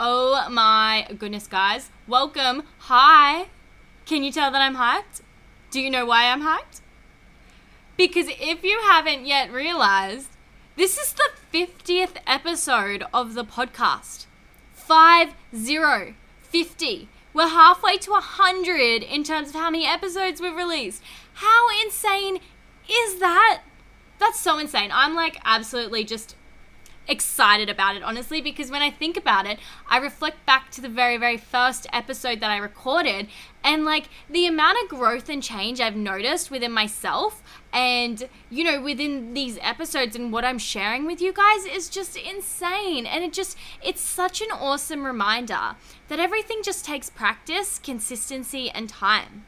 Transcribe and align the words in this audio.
Oh 0.00 0.48
my 0.48 1.08
goodness, 1.18 1.48
guys. 1.48 1.90
Welcome. 2.06 2.62
Hi. 2.82 3.46
Can 4.06 4.22
you 4.22 4.30
tell 4.30 4.52
that 4.52 4.62
I'm 4.62 4.76
hyped? 4.76 5.22
Do 5.72 5.80
you 5.80 5.90
know 5.90 6.06
why 6.06 6.26
I'm 6.26 6.42
hyped? 6.42 6.82
Because 7.96 8.28
if 8.28 8.62
you 8.62 8.78
haven't 8.82 9.26
yet 9.26 9.52
realized, 9.52 10.28
this 10.76 10.96
is 10.98 11.14
the 11.14 11.30
50th 11.52 12.18
episode 12.28 13.02
of 13.12 13.34
the 13.34 13.44
podcast. 13.44 14.26
5 14.72 15.34
0 15.56 16.14
50. 16.42 17.08
We're 17.34 17.48
halfway 17.48 17.96
to 17.98 18.12
100 18.12 19.02
in 19.02 19.24
terms 19.24 19.48
of 19.48 19.56
how 19.56 19.68
many 19.68 19.84
episodes 19.84 20.40
we've 20.40 20.54
released. 20.54 21.02
How 21.34 21.66
insane 21.84 22.38
is 22.88 23.18
that? 23.18 23.62
That's 24.20 24.38
so 24.38 24.58
insane. 24.58 24.90
I'm 24.92 25.16
like 25.16 25.40
absolutely 25.44 26.04
just 26.04 26.36
excited 27.08 27.68
about 27.68 27.96
it, 27.96 28.02
honestly, 28.02 28.40
because 28.40 28.70
when 28.70 28.82
I 28.82 28.90
think 28.90 29.16
about 29.16 29.46
it, 29.46 29.58
I 29.88 29.98
reflect 29.98 30.44
back 30.46 30.70
to 30.72 30.80
the 30.80 30.88
very, 30.88 31.16
very 31.16 31.36
first 31.36 31.86
episode 31.92 32.40
that 32.40 32.50
I 32.50 32.58
recorded 32.58 33.28
and 33.64 33.84
like 33.84 34.08
the 34.30 34.46
amount 34.46 34.78
of 34.82 34.88
growth 34.88 35.28
and 35.28 35.42
change 35.42 35.80
I've 35.80 35.96
noticed 35.96 36.50
within 36.50 36.72
myself 36.72 37.42
and, 37.72 38.28
you 38.50 38.64
know, 38.64 38.80
within 38.80 39.34
these 39.34 39.58
episodes 39.60 40.14
and 40.14 40.32
what 40.32 40.44
I'm 40.44 40.58
sharing 40.58 41.06
with 41.06 41.20
you 41.20 41.32
guys 41.32 41.64
is 41.64 41.88
just 41.88 42.16
insane. 42.16 43.06
And 43.06 43.24
it 43.24 43.32
just, 43.32 43.56
it's 43.82 44.00
such 44.00 44.40
an 44.40 44.50
awesome 44.52 45.04
reminder 45.04 45.76
that 46.08 46.20
everything 46.20 46.60
just 46.62 46.84
takes 46.84 47.10
practice, 47.10 47.78
consistency, 47.78 48.70
and 48.70 48.88
time. 48.88 49.44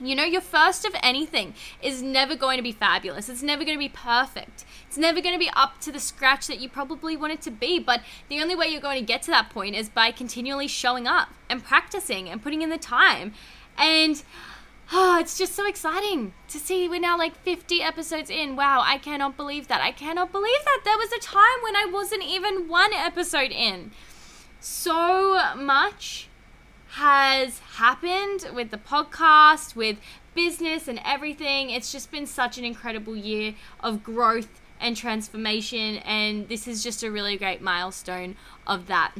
You 0.00 0.16
know, 0.16 0.24
your 0.24 0.40
first 0.40 0.84
of 0.84 0.94
anything 1.02 1.54
is 1.80 2.02
never 2.02 2.34
going 2.34 2.56
to 2.56 2.62
be 2.62 2.72
fabulous. 2.72 3.28
It's 3.28 3.42
never 3.42 3.64
going 3.64 3.76
to 3.76 3.82
be 3.82 3.88
perfect. 3.88 4.64
It's 4.88 4.98
never 4.98 5.20
going 5.20 5.34
to 5.34 5.38
be 5.38 5.50
up 5.54 5.80
to 5.82 5.92
the 5.92 6.00
scratch 6.00 6.48
that 6.48 6.58
you 6.58 6.68
probably 6.68 7.16
want 7.16 7.32
it 7.32 7.40
to 7.42 7.50
be. 7.50 7.78
But 7.78 8.00
the 8.28 8.40
only 8.40 8.56
way 8.56 8.66
you're 8.66 8.80
going 8.80 8.98
to 8.98 9.06
get 9.06 9.22
to 9.22 9.30
that 9.30 9.50
point 9.50 9.76
is 9.76 9.88
by 9.88 10.10
continually 10.10 10.66
showing 10.66 11.06
up 11.06 11.28
and 11.48 11.62
practicing 11.62 12.28
and 12.28 12.42
putting 12.42 12.62
in 12.62 12.70
the 12.70 12.78
time. 12.78 13.34
And 13.78 14.20
oh, 14.92 15.18
it's 15.20 15.38
just 15.38 15.54
so 15.54 15.64
exciting 15.64 16.34
to 16.48 16.58
see 16.58 16.88
we're 16.88 17.00
now 17.00 17.16
like 17.16 17.36
50 17.36 17.80
episodes 17.80 18.30
in. 18.30 18.56
Wow, 18.56 18.82
I 18.84 18.98
cannot 18.98 19.36
believe 19.36 19.68
that. 19.68 19.80
I 19.80 19.92
cannot 19.92 20.32
believe 20.32 20.64
that. 20.64 20.80
There 20.84 20.98
was 20.98 21.12
a 21.12 21.20
time 21.20 21.62
when 21.62 21.76
I 21.76 21.86
wasn't 21.92 22.24
even 22.24 22.68
one 22.68 22.92
episode 22.92 23.52
in. 23.52 23.92
So 24.58 25.54
much 25.54 26.28
has 26.94 27.58
happened 27.58 28.48
with 28.54 28.70
the 28.70 28.78
podcast, 28.78 29.74
with 29.74 29.96
business 30.34 30.86
and 30.86 31.00
everything. 31.04 31.70
It's 31.70 31.90
just 31.90 32.12
been 32.12 32.24
such 32.24 32.56
an 32.56 32.64
incredible 32.64 33.16
year 33.16 33.54
of 33.80 34.04
growth 34.04 34.60
and 34.80 34.96
transformation, 34.96 35.96
and 35.98 36.48
this 36.48 36.68
is 36.68 36.84
just 36.84 37.02
a 37.02 37.10
really 37.10 37.36
great 37.36 37.60
milestone 37.60 38.36
of 38.64 38.86
that. 38.86 39.12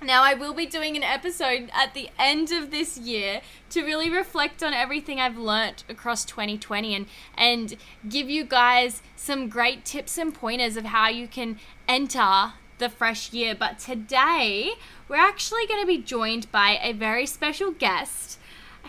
Now, 0.00 0.22
I 0.22 0.34
will 0.34 0.54
be 0.54 0.64
doing 0.64 0.96
an 0.96 1.02
episode 1.02 1.70
at 1.74 1.92
the 1.92 2.08
end 2.20 2.52
of 2.52 2.70
this 2.70 2.96
year 2.96 3.40
to 3.70 3.82
really 3.82 4.08
reflect 4.08 4.62
on 4.62 4.72
everything 4.72 5.18
I've 5.18 5.36
learnt 5.36 5.82
across 5.88 6.24
2020 6.24 6.94
and, 6.94 7.06
and 7.36 7.76
give 8.08 8.30
you 8.30 8.44
guys 8.44 9.02
some 9.16 9.48
great 9.48 9.84
tips 9.84 10.16
and 10.18 10.32
pointers 10.32 10.76
of 10.76 10.84
how 10.84 11.08
you 11.08 11.26
can 11.26 11.58
enter 11.88 12.52
the 12.78 12.88
fresh 12.88 13.32
year. 13.32 13.54
But 13.54 13.78
today, 13.78 14.72
we're 15.08 15.16
actually 15.16 15.66
going 15.66 15.80
to 15.80 15.86
be 15.86 15.98
joined 15.98 16.50
by 16.50 16.78
a 16.82 16.92
very 16.92 17.26
special 17.26 17.70
guest 17.70 18.38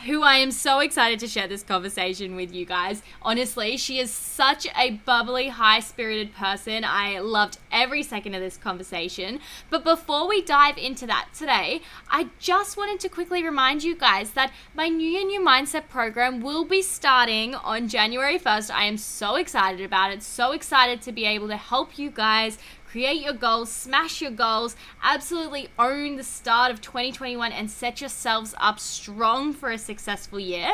who 0.05 0.23
I 0.23 0.35
am 0.35 0.51
so 0.51 0.79
excited 0.79 1.19
to 1.19 1.27
share 1.27 1.47
this 1.47 1.63
conversation 1.63 2.35
with 2.35 2.53
you 2.53 2.65
guys. 2.65 3.01
Honestly, 3.21 3.75
she 3.75 3.99
is 3.99 4.11
such 4.11 4.65
a 4.77 4.91
bubbly, 4.91 5.49
high 5.49 5.81
spirited 5.81 6.33
person. 6.33 6.85
I 6.85 7.19
loved 7.19 7.57
every 7.71 8.03
second 8.03 8.33
of 8.33 8.41
this 8.41 8.55
conversation. 8.55 9.39
But 9.69 9.83
before 9.83 10.27
we 10.27 10.41
dive 10.41 10.77
into 10.77 11.05
that 11.07 11.29
today, 11.33 11.81
I 12.09 12.29
just 12.39 12.77
wanted 12.77 13.01
to 13.01 13.09
quickly 13.09 13.43
remind 13.43 13.83
you 13.83 13.95
guys 13.95 14.31
that 14.31 14.53
my 14.73 14.87
New 14.87 15.07
Year 15.07 15.25
New 15.25 15.41
Mindset 15.41 15.89
program 15.89 16.39
will 16.41 16.63
be 16.63 16.81
starting 16.81 17.53
on 17.55 17.89
January 17.89 18.39
1st. 18.39 18.71
I 18.73 18.85
am 18.85 18.97
so 18.97 19.35
excited 19.35 19.81
about 19.81 20.11
it, 20.11 20.23
so 20.23 20.53
excited 20.53 21.01
to 21.01 21.11
be 21.11 21.25
able 21.25 21.49
to 21.49 21.57
help 21.57 21.99
you 21.99 22.09
guys 22.09 22.57
create 22.89 23.21
your 23.21 23.33
goals, 23.33 23.71
smash 23.71 24.21
your 24.21 24.31
goals, 24.31 24.75
absolutely 25.03 25.69
own 25.77 26.15
the 26.15 26.23
start 26.23 26.71
of 26.71 26.81
2021 26.81 27.51
and 27.51 27.69
set 27.69 28.01
yourselves 28.01 28.55
up 28.57 28.79
strong 28.79 29.53
for 29.53 29.69
a 29.69 29.77
successful 29.77 30.39
year. 30.39 30.71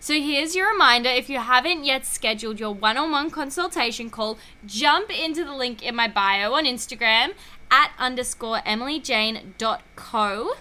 So 0.00 0.14
here's 0.14 0.56
your 0.56 0.72
reminder 0.72 1.08
if 1.08 1.30
you 1.30 1.38
haven't 1.38 1.84
yet 1.84 2.04
scheduled 2.04 2.58
your 2.58 2.74
one 2.74 2.96
on 2.96 3.12
one 3.12 3.30
consultation 3.30 4.10
call, 4.10 4.38
jump 4.66 5.10
into 5.10 5.44
the 5.44 5.54
link 5.54 5.82
in 5.82 5.94
my 5.94 6.08
bio 6.08 6.54
on 6.54 6.64
Instagram 6.64 7.34
at 7.70 7.92
underscore 7.96 8.58
emilyjane.co 8.66 10.54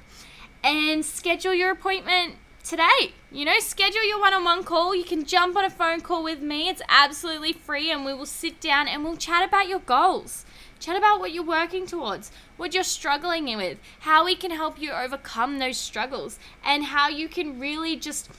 and 0.63 1.03
schedule 1.03 1.56
your 1.56 1.72
appointment 1.72 2.35
today. 2.63 3.13
You 3.31 3.45
know, 3.45 3.59
schedule 3.59 4.07
your 4.07 4.19
one 4.19 4.33
on 4.33 4.44
one 4.44 4.63
call. 4.63 4.95
You 4.95 5.03
can 5.03 5.25
jump 5.25 5.56
on 5.57 5.66
a 5.66 5.69
phone 5.72 6.01
call 6.01 6.23
with 6.23 6.41
me. 6.41 6.69
It's 6.69 6.81
absolutely 6.88 7.53
free, 7.53 7.89
and 7.91 8.06
we 8.06 8.13
will 8.13 8.25
sit 8.25 8.62
down 8.62 8.88
and 8.88 9.03
we'll 9.03 9.18
chat 9.18 9.47
about 9.47 9.68
your 9.68 9.79
goals. 9.79 10.45
Chat 10.81 10.97
about 10.97 11.19
what 11.19 11.31
you're 11.31 11.44
working 11.44 11.86
towards, 11.86 12.31
what 12.58 12.74
you're 12.74 12.84
struggling 12.84 13.46
with, 13.56 13.78
how 14.00 14.25
we 14.25 14.36
can 14.36 14.50
help 14.50 14.81
you 14.81 14.92
overcome 14.92 15.59
those 15.59 15.78
struggles, 15.78 16.40
and 16.66 16.86
how 16.86 17.08
you 17.08 17.30
can 17.30 17.59
really 17.59 17.96
just 17.96 18.30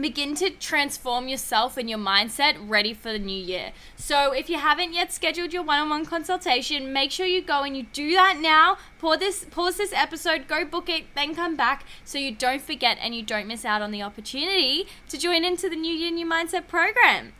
begin 0.00 0.36
to 0.36 0.50
transform 0.50 1.26
yourself 1.26 1.76
and 1.76 1.90
your 1.90 1.98
mindset 1.98 2.54
ready 2.60 2.94
for 2.94 3.10
the 3.10 3.18
new 3.18 3.36
year. 3.36 3.72
So, 3.96 4.32
if 4.32 4.48
you 4.48 4.56
haven't 4.56 4.92
yet 4.92 5.12
scheduled 5.12 5.52
your 5.52 5.64
one-on-one 5.64 6.06
consultation, 6.06 6.92
make 6.92 7.10
sure 7.10 7.26
you 7.26 7.42
go 7.42 7.62
and 7.62 7.76
you 7.76 7.86
do 7.92 8.12
that 8.12 8.38
now. 8.40 8.78
Pause 9.00 9.18
this 9.18 9.44
pause 9.44 9.76
this 9.76 9.92
episode, 9.92 10.46
go 10.46 10.64
book 10.64 10.88
it, 10.88 11.06
then 11.16 11.34
come 11.34 11.56
back 11.56 11.84
so 12.04 12.18
you 12.18 12.32
don't 12.32 12.62
forget 12.62 12.98
and 13.00 13.16
you 13.16 13.22
don't 13.24 13.48
miss 13.48 13.64
out 13.64 13.82
on 13.82 13.90
the 13.90 14.02
opportunity 14.02 14.86
to 15.08 15.18
join 15.18 15.44
into 15.44 15.68
the 15.68 15.76
New 15.76 15.92
Year 15.92 16.12
New 16.12 16.26
Mindset 16.26 16.68
program. 16.68 17.32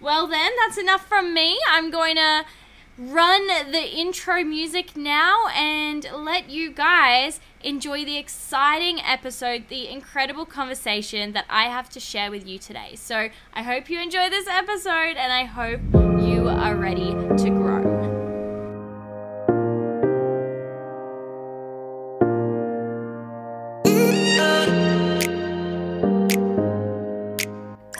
Well, 0.00 0.26
then, 0.26 0.52
that's 0.58 0.78
enough 0.78 1.06
from 1.06 1.34
me. 1.34 1.58
I'm 1.68 1.90
going 1.90 2.16
to 2.16 2.44
run 3.00 3.46
the 3.46 3.98
intro 3.98 4.44
music 4.44 4.94
now 4.94 5.46
and 5.48 6.06
let 6.12 6.50
you 6.50 6.70
guys 6.70 7.40
enjoy 7.62 8.04
the 8.04 8.18
exciting 8.18 9.00
episode, 9.00 9.64
the 9.68 9.88
incredible 9.88 10.44
conversation 10.44 11.32
that 11.32 11.46
I 11.48 11.64
have 11.64 11.88
to 11.90 12.00
share 12.00 12.30
with 12.30 12.46
you 12.46 12.58
today. 12.58 12.94
So, 12.96 13.30
I 13.54 13.62
hope 13.62 13.88
you 13.88 14.00
enjoy 14.00 14.28
this 14.28 14.46
episode 14.46 15.16
and 15.16 15.32
I 15.32 15.44
hope 15.44 15.80
you 15.94 16.46
are 16.48 16.76
ready 16.76 17.12
to 17.12 17.50
grow. 17.50 17.89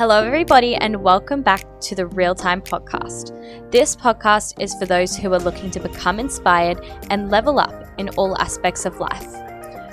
Hello, 0.00 0.24
everybody, 0.24 0.76
and 0.76 1.02
welcome 1.02 1.42
back 1.42 1.62
to 1.82 1.94
the 1.94 2.06
Real 2.06 2.34
Time 2.34 2.62
Podcast. 2.62 3.70
This 3.70 3.94
podcast 3.94 4.54
is 4.58 4.74
for 4.76 4.86
those 4.86 5.14
who 5.14 5.30
are 5.34 5.38
looking 5.38 5.70
to 5.72 5.78
become 5.78 6.18
inspired 6.18 6.82
and 7.10 7.30
level 7.30 7.60
up 7.60 7.84
in 7.98 8.08
all 8.16 8.34
aspects 8.38 8.86
of 8.86 8.98
life. 8.98 9.30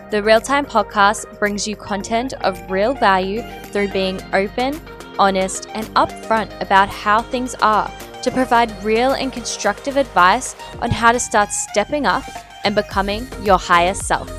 The 0.09 0.23
Real 0.23 0.40
Time 0.40 0.66
Podcast 0.66 1.38
brings 1.40 1.68
you 1.68 1.75
content 1.75 2.31
of 2.40 2.72
real 2.72 2.94
value 2.94 3.41
through 3.63 3.90
being 3.90 4.22
open, 4.31 4.79
honest, 5.19 5.68
and 5.73 5.85
upfront 5.88 6.57
about 6.62 6.88
how 6.88 7.22
things 7.22 7.53
are 7.56 7.91
to 8.24 8.31
provide 8.31 8.72
real 8.85 9.12
and 9.12 9.34
constructive 9.34 9.97
advice 9.97 10.56
on 10.81 10.89
how 10.89 11.12
to 11.12 11.19
start 11.19 11.51
stepping 11.51 12.06
up 12.06 12.24
and 12.63 12.75
becoming 12.75 13.28
your 13.41 13.59
highest 13.59 14.03
self. 14.03 14.31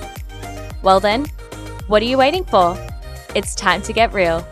Well, 0.83 0.99
then, 0.99 1.27
what 1.89 2.01
are 2.01 2.07
you 2.07 2.17
waiting 2.17 2.47
for? 2.47 2.75
It's 3.35 3.55
time 3.55 3.83
to 3.83 3.93
get 3.93 4.15
real. 4.15 4.49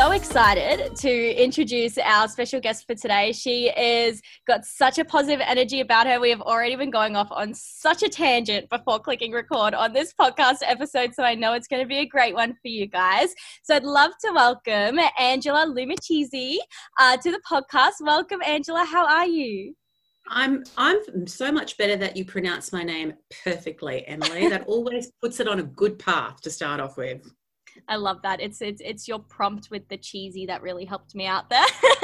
So 0.00 0.12
excited 0.12 0.96
to 0.96 1.34
introduce 1.34 1.98
our 1.98 2.26
special 2.26 2.58
guest 2.58 2.86
for 2.86 2.94
today. 2.94 3.32
She 3.32 3.68
is 3.68 4.22
got 4.46 4.64
such 4.64 4.98
a 4.98 5.04
positive 5.04 5.42
energy 5.46 5.80
about 5.80 6.06
her. 6.06 6.18
We 6.18 6.30
have 6.30 6.40
already 6.40 6.74
been 6.74 6.88
going 6.88 7.16
off 7.16 7.28
on 7.30 7.52
such 7.52 8.02
a 8.02 8.08
tangent 8.08 8.70
before 8.70 8.98
clicking 8.98 9.30
record 9.30 9.74
on 9.74 9.92
this 9.92 10.14
podcast 10.18 10.60
episode, 10.62 11.14
so 11.14 11.22
I 11.22 11.34
know 11.34 11.52
it's 11.52 11.68
going 11.68 11.82
to 11.82 11.86
be 11.86 11.98
a 11.98 12.06
great 12.06 12.34
one 12.34 12.54
for 12.54 12.68
you 12.68 12.86
guys. 12.86 13.34
So 13.62 13.76
I'd 13.76 13.84
love 13.84 14.12
to 14.24 14.32
welcome 14.32 14.98
Angela 15.18 15.66
Lumachese 15.66 16.56
uh, 16.98 17.18
to 17.18 17.30
the 17.30 17.40
podcast. 17.46 18.00
Welcome, 18.00 18.40
Angela. 18.46 18.86
How 18.86 19.06
are 19.06 19.26
you? 19.26 19.74
I'm 20.30 20.64
I'm 20.78 21.26
so 21.26 21.52
much 21.52 21.76
better 21.76 21.96
that 21.96 22.16
you 22.16 22.24
pronounce 22.24 22.72
my 22.72 22.84
name 22.84 23.12
perfectly, 23.44 24.06
Emily. 24.06 24.48
that 24.48 24.64
always 24.66 25.12
puts 25.20 25.40
it 25.40 25.48
on 25.48 25.60
a 25.60 25.64
good 25.64 25.98
path 25.98 26.40
to 26.40 26.50
start 26.50 26.80
off 26.80 26.96
with. 26.96 27.20
I 27.88 27.96
love 27.96 28.22
that. 28.22 28.40
It's 28.40 28.60
it's 28.60 28.80
it's 28.84 29.08
your 29.08 29.18
prompt 29.18 29.70
with 29.70 29.88
the 29.88 29.96
cheesy 29.96 30.46
that 30.46 30.62
really 30.62 30.84
helped 30.84 31.14
me 31.14 31.26
out 31.26 31.48
there. 31.50 31.64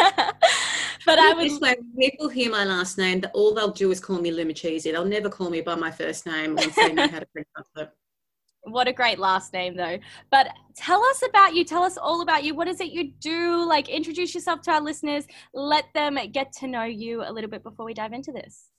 but 1.07 1.19
I 1.19 1.33
was 1.35 1.61
like, 1.61 1.81
people 1.99 2.29
hear 2.29 2.51
my 2.51 2.65
last 2.65 2.99
name, 2.99 3.21
that 3.21 3.33
all 3.35 3.55
they'll 3.55 3.71
do 3.71 3.91
is 3.91 4.01
call 4.01 4.21
me 4.21 4.31
Lumachese. 4.31 4.85
They'll 4.85 5.05
never 5.05 5.29
call 5.29 5.51
me 5.51 5.61
by 5.61 5.75
my 5.75 5.91
first 5.91 6.27
name 6.27 6.57
once 6.57 6.75
they 6.75 6.93
know 6.93 7.09
how 7.09 7.21
to 7.21 7.27
pronounce 7.27 7.71
it. 7.77 7.91
What 8.69 8.89
a 8.89 8.93
great 8.93 9.21
last 9.21 9.53
name, 9.53 9.77
though. 9.77 9.97
But 10.29 10.49
tell 10.75 11.01
us 11.01 11.23
about 11.29 11.55
you. 11.55 11.65
Tell 11.65 11.85
us 11.85 11.97
all 11.97 12.21
about 12.21 12.43
you. 12.43 12.53
What 12.53 12.67
is 12.67 12.81
it 12.81 12.89
you 12.91 13.13
do? 13.21 13.65
Like, 13.65 13.89
introduce 13.89 14.35
yourself 14.35 14.61
to 14.63 14.73
our 14.73 14.81
listeners. 14.81 15.25
Let 15.55 15.85
them 15.95 16.19
get 16.33 16.51
to 16.55 16.67
know 16.67 16.83
you 16.83 17.23
a 17.23 17.31
little 17.31 17.49
bit 17.49 17.63
before 17.63 17.87
we 17.87 17.95
dive 17.95 18.13
into 18.13 18.33
this. 18.33 18.71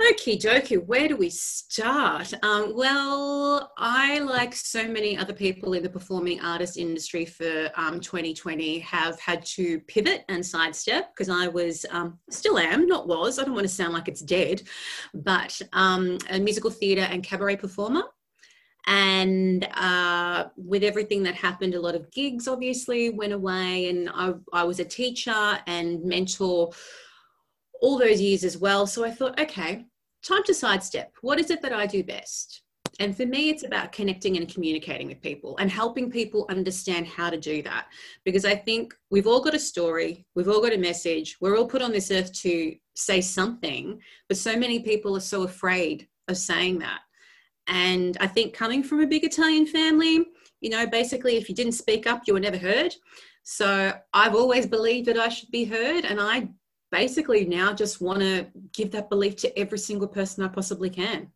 Okay, 0.00 0.38
dokie, 0.38 0.86
where 0.86 1.08
do 1.08 1.16
we 1.16 1.28
start? 1.28 2.32
Um, 2.44 2.72
well, 2.76 3.72
I, 3.76 4.20
like 4.20 4.54
so 4.54 4.86
many 4.86 5.18
other 5.18 5.32
people 5.32 5.72
in 5.72 5.82
the 5.82 5.90
performing 5.90 6.40
artist 6.40 6.76
industry 6.76 7.24
for 7.24 7.68
um, 7.74 7.98
2020, 7.98 8.78
have 8.78 9.18
had 9.18 9.44
to 9.46 9.80
pivot 9.80 10.24
and 10.28 10.46
sidestep 10.46 11.12
because 11.12 11.28
I 11.28 11.48
was, 11.48 11.84
um, 11.90 12.16
still 12.30 12.58
am, 12.58 12.86
not 12.86 13.08
was, 13.08 13.40
I 13.40 13.44
don't 13.44 13.54
want 13.54 13.66
to 13.66 13.74
sound 13.74 13.92
like 13.92 14.06
it's 14.06 14.20
dead, 14.20 14.62
but 15.14 15.60
um, 15.72 16.18
a 16.30 16.38
musical 16.38 16.70
theatre 16.70 17.08
and 17.10 17.24
cabaret 17.24 17.56
performer. 17.56 18.04
And 18.86 19.68
uh, 19.74 20.44
with 20.56 20.84
everything 20.84 21.24
that 21.24 21.34
happened, 21.34 21.74
a 21.74 21.80
lot 21.80 21.96
of 21.96 22.08
gigs 22.12 22.46
obviously 22.46 23.10
went 23.10 23.32
away, 23.32 23.88
and 23.88 24.08
I, 24.14 24.34
I 24.52 24.62
was 24.62 24.78
a 24.78 24.84
teacher 24.84 25.58
and 25.66 26.04
mentor 26.04 26.70
all 27.80 27.98
those 27.98 28.20
years 28.20 28.44
as 28.44 28.58
well. 28.58 28.86
So 28.86 29.04
I 29.04 29.10
thought, 29.10 29.38
okay, 29.40 29.84
time 30.24 30.42
to 30.44 30.54
sidestep. 30.54 31.12
What 31.22 31.38
is 31.38 31.50
it 31.50 31.62
that 31.62 31.72
I 31.72 31.86
do 31.86 32.02
best? 32.02 32.62
And 33.00 33.16
for 33.16 33.26
me, 33.26 33.50
it's 33.50 33.64
about 33.64 33.92
connecting 33.92 34.36
and 34.36 34.52
communicating 34.52 35.06
with 35.06 35.20
people 35.22 35.56
and 35.58 35.70
helping 35.70 36.10
people 36.10 36.46
understand 36.48 37.06
how 37.06 37.30
to 37.30 37.38
do 37.38 37.62
that. 37.62 37.86
Because 38.24 38.44
I 38.44 38.56
think 38.56 38.92
we've 39.10 39.26
all 39.26 39.40
got 39.40 39.54
a 39.54 39.58
story, 39.58 40.26
we've 40.34 40.48
all 40.48 40.60
got 40.60 40.72
a 40.72 40.78
message, 40.78 41.36
we're 41.40 41.56
all 41.56 41.66
put 41.66 41.82
on 41.82 41.92
this 41.92 42.10
earth 42.10 42.32
to 42.40 42.74
say 42.96 43.20
something, 43.20 44.00
but 44.28 44.36
so 44.36 44.56
many 44.56 44.80
people 44.80 45.16
are 45.16 45.20
so 45.20 45.42
afraid 45.44 46.08
of 46.26 46.36
saying 46.36 46.80
that. 46.80 47.00
And 47.68 48.16
I 48.18 48.26
think 48.26 48.54
coming 48.54 48.82
from 48.82 49.00
a 49.00 49.06
big 49.06 49.24
Italian 49.24 49.66
family, 49.66 50.26
you 50.60 50.70
know, 50.70 50.86
basically, 50.86 51.36
if 51.36 51.48
you 51.48 51.54
didn't 51.54 51.72
speak 51.72 52.06
up, 52.06 52.22
you 52.26 52.34
were 52.34 52.40
never 52.40 52.58
heard. 52.58 52.94
So 53.44 53.92
I've 54.12 54.34
always 54.34 54.66
believed 54.66 55.06
that 55.06 55.18
I 55.18 55.28
should 55.28 55.50
be 55.50 55.64
heard, 55.64 56.04
and 56.04 56.20
I 56.20 56.48
basically 56.90 57.44
now 57.44 57.72
just 57.72 58.00
want 58.00 58.20
to 58.20 58.46
give 58.72 58.90
that 58.92 59.10
belief 59.10 59.36
to 59.36 59.58
every 59.58 59.78
single 59.78 60.08
person 60.08 60.44
I 60.44 60.48
possibly 60.48 60.90
can, 60.90 61.30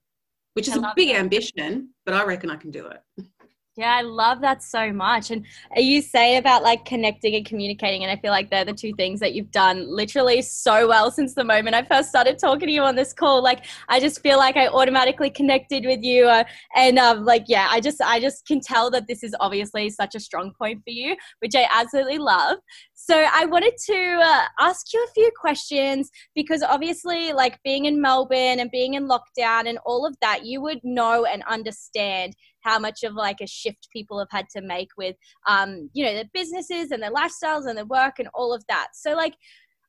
which 0.54 0.68
is 0.68 0.76
a 0.76 0.92
big 0.96 1.08
that. 1.08 1.20
ambition, 1.20 1.90
but 2.04 2.14
I 2.14 2.24
reckon 2.24 2.50
I 2.50 2.56
can 2.56 2.70
do 2.70 2.86
it. 2.86 3.26
Yeah, 3.74 3.94
I 3.94 4.02
love 4.02 4.42
that 4.42 4.62
so 4.62 4.92
much. 4.92 5.30
And 5.30 5.46
you 5.74 6.02
say 6.02 6.36
about 6.36 6.62
like 6.62 6.84
connecting 6.84 7.34
and 7.36 7.46
communicating, 7.46 8.02
and 8.04 8.10
I 8.10 8.20
feel 8.20 8.30
like 8.30 8.50
they're 8.50 8.66
the 8.66 8.74
two 8.74 8.92
things 8.98 9.18
that 9.20 9.32
you've 9.32 9.50
done 9.50 9.86
literally 9.88 10.42
so 10.42 10.86
well 10.86 11.10
since 11.10 11.34
the 11.34 11.42
moment 11.42 11.74
I 11.74 11.82
first 11.82 12.10
started 12.10 12.38
talking 12.38 12.68
to 12.68 12.72
you 12.72 12.82
on 12.82 12.96
this 12.96 13.14
call. 13.14 13.42
Like, 13.42 13.64
I 13.88 13.98
just 13.98 14.20
feel 14.20 14.36
like 14.36 14.58
I 14.58 14.68
automatically 14.68 15.30
connected 15.30 15.86
with 15.86 16.02
you, 16.02 16.26
uh, 16.28 16.44
and 16.76 16.98
um, 16.98 17.24
like, 17.24 17.44
yeah, 17.46 17.68
I 17.70 17.80
just, 17.80 18.02
I 18.02 18.20
just 18.20 18.46
can 18.46 18.60
tell 18.60 18.90
that 18.90 19.08
this 19.08 19.22
is 19.22 19.34
obviously 19.40 19.88
such 19.88 20.14
a 20.14 20.20
strong 20.20 20.52
point 20.52 20.82
for 20.84 20.90
you, 20.90 21.16
which 21.38 21.54
I 21.54 21.66
absolutely 21.74 22.18
love. 22.18 22.58
So 23.04 23.16
I 23.16 23.46
wanted 23.46 23.74
to 23.86 24.20
uh, 24.22 24.44
ask 24.60 24.92
you 24.92 25.04
a 25.04 25.12
few 25.12 25.28
questions 25.36 26.08
because 26.36 26.62
obviously, 26.62 27.32
like 27.32 27.58
being 27.64 27.86
in 27.86 28.00
Melbourne 28.00 28.60
and 28.60 28.70
being 28.70 28.94
in 28.94 29.08
lockdown 29.08 29.68
and 29.68 29.78
all 29.84 30.06
of 30.06 30.14
that, 30.22 30.46
you 30.46 30.62
would 30.62 30.78
know 30.84 31.24
and 31.24 31.42
understand 31.50 32.34
how 32.60 32.78
much 32.78 33.02
of 33.02 33.14
like 33.14 33.40
a 33.40 33.46
shift 33.48 33.88
people 33.92 34.20
have 34.20 34.28
had 34.30 34.46
to 34.50 34.62
make 34.62 34.90
with, 34.96 35.16
um, 35.48 35.90
you 35.92 36.04
know, 36.04 36.14
their 36.14 36.30
businesses 36.32 36.92
and 36.92 37.02
their 37.02 37.10
lifestyles 37.10 37.66
and 37.66 37.76
their 37.76 37.86
work 37.86 38.20
and 38.20 38.28
all 38.34 38.54
of 38.54 38.62
that. 38.68 38.88
So 38.94 39.14
like. 39.14 39.34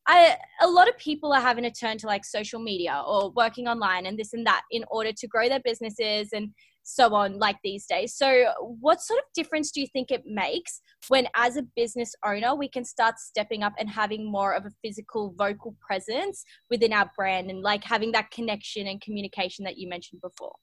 I, 0.05 0.35
a 0.59 0.67
lot 0.67 0.89
of 0.89 0.97
people 0.97 1.31
are 1.31 1.39
having 1.39 1.63
to 1.63 1.71
turn 1.71 1.97
to 1.99 2.07
like 2.07 2.25
social 2.25 2.59
media 2.59 3.01
or 3.07 3.31
working 3.37 3.69
online 3.69 4.05
and 4.05 4.19
this 4.19 4.33
and 4.33 4.45
that 4.45 4.63
in 4.69 4.83
order 4.91 5.13
to 5.13 5.27
grow 5.29 5.47
their 5.47 5.61
businesses 5.63 6.27
and 6.33 6.49
so 6.83 7.13
on 7.15 7.39
like 7.39 7.57
these 7.63 7.85
days. 7.85 8.15
So, 8.15 8.45
what 8.59 9.01
sort 9.01 9.19
of 9.19 9.25
difference 9.33 9.71
do 9.71 9.81
you 9.81 9.87
think 9.87 10.11
it 10.11 10.23
makes 10.25 10.81
when, 11.07 11.27
as 11.35 11.57
a 11.57 11.63
business 11.75 12.13
owner, 12.25 12.55
we 12.55 12.69
can 12.69 12.85
start 12.85 13.19
stepping 13.19 13.63
up 13.63 13.73
and 13.79 13.89
having 13.89 14.29
more 14.29 14.53
of 14.53 14.65
a 14.65 14.71
physical 14.83 15.33
vocal 15.37 15.75
presence 15.85 16.43
within 16.69 16.93
our 16.93 17.09
brand 17.15 17.49
and 17.49 17.61
like 17.61 17.83
having 17.83 18.11
that 18.11 18.31
connection 18.31 18.87
and 18.87 19.01
communication 19.01 19.65
that 19.65 19.77
you 19.77 19.89
mentioned 19.89 20.21
before? 20.21 20.53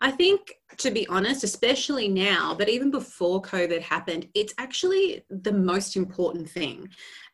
I 0.00 0.10
think, 0.10 0.54
to 0.78 0.90
be 0.90 1.06
honest, 1.08 1.44
especially 1.44 2.08
now, 2.08 2.54
but 2.54 2.68
even 2.68 2.90
before 2.90 3.42
COVID 3.42 3.82
happened, 3.82 4.28
it's 4.34 4.54
actually 4.58 5.22
the 5.30 5.52
most 5.52 5.96
important 5.96 6.48
thing. 6.48 6.88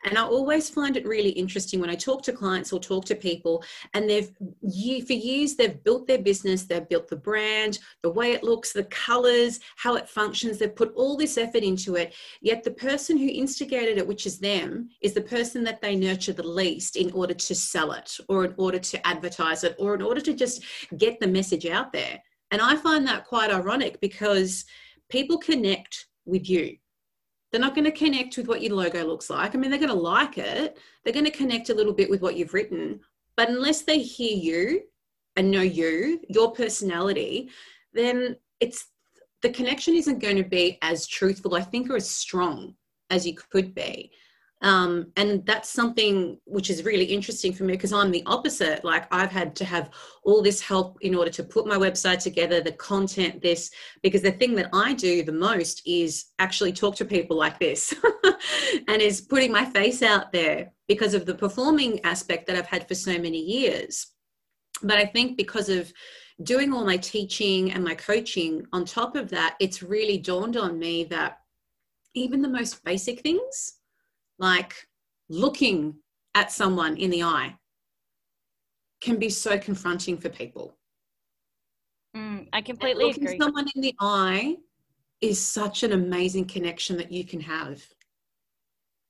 And 0.06 0.17
I 0.17 0.23
always 0.23 0.70
find 0.70 0.97
it 0.97 1.05
really 1.05 1.31
interesting 1.31 1.81
when 1.81 1.91
I 1.91 1.97
talk 1.97 2.23
to 2.23 2.32
clients 2.32 2.73
or 2.73 2.79
talk 2.79 3.05
to 3.06 3.17
people, 3.17 3.64
and 3.93 4.08
they've 4.08 4.31
for 4.31 5.12
years 5.12 5.56
they've 5.56 5.82
built 5.82 6.06
their 6.06 6.19
business, 6.19 6.62
they've 6.62 6.88
built 6.88 7.08
the 7.08 7.17
brand, 7.17 7.81
the 8.03 8.11
way 8.11 8.31
it 8.31 8.44
looks, 8.44 8.73
the 8.73 8.85
colors, 8.85 9.58
how 9.76 9.97
it 9.97 10.08
functions. 10.08 10.58
They've 10.58 10.75
put 10.75 10.94
all 10.94 11.17
this 11.17 11.37
effort 11.37 11.64
into 11.64 11.97
it. 11.97 12.14
Yet 12.41 12.62
the 12.62 12.70
person 12.70 13.19
who 13.19 13.26
instigated 13.26 13.99
it, 13.99 14.06
which 14.06 14.26
is 14.26 14.38
them, 14.38 14.91
is 15.03 15.12
the 15.12 15.20
person 15.20 15.64
that 15.64 15.82
they 15.82 15.97
nurture 15.97 16.32
the 16.32 16.47
least 16.47 16.94
in 16.94 17.11
order 17.11 17.35
to 17.35 17.55
sell 17.55 17.91
it, 17.91 18.17
or 18.29 18.44
in 18.44 18.55
order 18.58 18.79
to 18.79 19.06
advertise 19.06 19.64
it, 19.64 19.75
or 19.76 19.97
in 19.97 20.03
order 20.03 20.20
to 20.20 20.32
just 20.32 20.62
get 20.97 21.19
the 21.19 21.26
message 21.26 21.67
out 21.67 21.93
there. 21.93 22.23
And 22.53 22.62
I 22.62 22.76
find 22.76 23.05
that 23.08 23.26
quite 23.26 23.50
ironic 23.50 24.00
because 24.00 24.64
people 25.08 25.37
connect 25.37 26.06
with 26.26 26.49
you. 26.49 26.76
They're 27.56 27.64
not 27.64 27.75
going 27.75 27.87
to 27.87 27.91
connect 27.91 28.37
with 28.37 28.49
what 28.49 28.61
your 28.61 28.75
logo 28.75 29.03
looks 29.06 29.31
like. 29.31 29.55
I 29.55 29.58
mean, 29.58 29.70
they're 29.70 29.81
going 29.81 29.88
to 29.88 29.94
like 29.94 30.37
it, 30.37 30.76
they're 31.03 31.14
going 31.14 31.25
to 31.25 31.31
connect 31.31 31.70
a 31.70 31.75
little 31.75 31.94
bit 31.94 32.11
with 32.11 32.20
what 32.20 32.37
you've 32.37 32.53
written. 32.53 33.00
But 33.35 33.49
unless 33.49 33.81
they 33.81 33.99
hear 33.99 34.37
you 34.37 34.82
and 35.37 35.50
know 35.50 35.62
you, 35.62 36.20
your 36.29 36.53
personality, 36.53 37.49
then 37.94 38.37
it's 38.61 38.88
the 39.41 39.49
connection 39.49 39.94
isn't 39.94 40.19
going 40.19 40.37
to 40.37 40.44
be 40.44 40.76
as 40.82 41.06
truthful, 41.06 41.55
I 41.55 41.62
think, 41.62 41.88
or 41.88 41.97
as 41.97 42.11
strong 42.11 42.75
as 43.08 43.26
you 43.26 43.35
could 43.35 43.75
be. 43.75 44.11
Um, 44.62 45.12
and 45.17 45.44
that's 45.44 45.69
something 45.69 46.38
which 46.44 46.70
is 46.70 46.85
really 46.85 47.05
interesting 47.05 47.53
for 47.53 47.64
me 47.64 47.75
because 47.75 47.93
I'm 47.93 48.11
the 48.11 48.23
opposite. 48.25 48.85
Like 48.85 49.06
I've 49.12 49.31
had 49.31 49.55
to 49.56 49.64
have 49.67 49.91
all 50.25 50.43
this 50.43 50.62
help 50.62 50.97
in 51.03 51.14
order 51.14 51.31
to 51.32 51.44
put 51.44 51.67
my 51.67 51.76
website 51.76 52.23
together, 52.23 52.61
the 52.61 52.73
content, 52.73 53.43
this, 53.43 53.70
because 54.03 54.23
the 54.23 54.32
thing 54.32 54.55
that 54.55 54.70
I 54.73 54.94
do 54.94 55.23
the 55.23 55.32
most 55.32 55.82
is 55.87 56.26
actually 56.38 56.73
talk 56.73 56.97
to 56.97 57.05
people 57.05 57.37
like 57.37 57.58
this 57.58 57.94
and 58.88 59.03
is 59.03 59.20
putting 59.20 59.53
my 59.53 59.64
face 59.64 60.03
out 60.03 60.32
there 60.32 60.73
because 60.88 61.12
of 61.12 61.26
the 61.26 61.35
performing 61.35 62.03
aspect 62.05 62.47
that 62.47 62.56
I've 62.56 62.67
had 62.67 62.88
for 62.88 62.94
so 62.94 63.12
many 63.19 63.41
years. 63.41 64.06
But 64.82 64.97
I 64.97 65.05
think 65.05 65.37
because 65.37 65.69
of 65.69 65.93
doing 66.43 66.73
all 66.73 66.85
my 66.85 66.97
teaching 66.97 67.73
and 67.73 67.85
my 67.85 67.94
coaching 67.94 68.67
on 68.73 68.85
top 68.85 69.17
of 69.17 69.29
that, 69.31 69.56
it's 69.61 69.82
really 69.82 70.19
dawned 70.19 70.56
on 70.56 70.79
me 70.79 71.05
that 71.05 71.41
even 72.14 72.41
the 72.41 72.49
most 72.49 72.82
basic 72.85 73.20
things, 73.20 73.75
like 74.38 74.74
looking 75.28 75.96
at 76.34 76.52
someone 76.52 76.96
in 76.96 77.10
the 77.10 77.22
eye 77.22 77.56
can 79.00 79.19
be 79.19 79.28
so 79.28 79.58
confronting 79.58 80.19
for 80.19 80.28
people. 80.28 80.76
Mm, 82.16 82.48
I 82.52 82.60
completely 82.62 83.05
looking 83.05 83.24
agree. 83.24 83.38
someone 83.38 83.66
in 83.74 83.82
the 83.82 83.94
eye 84.00 84.56
is 85.20 85.40
such 85.40 85.82
an 85.82 85.93
amazing 85.93 86.46
connection 86.46 86.96
that 86.96 87.12
you 87.12 87.24
can 87.24 87.40
have. 87.40 87.82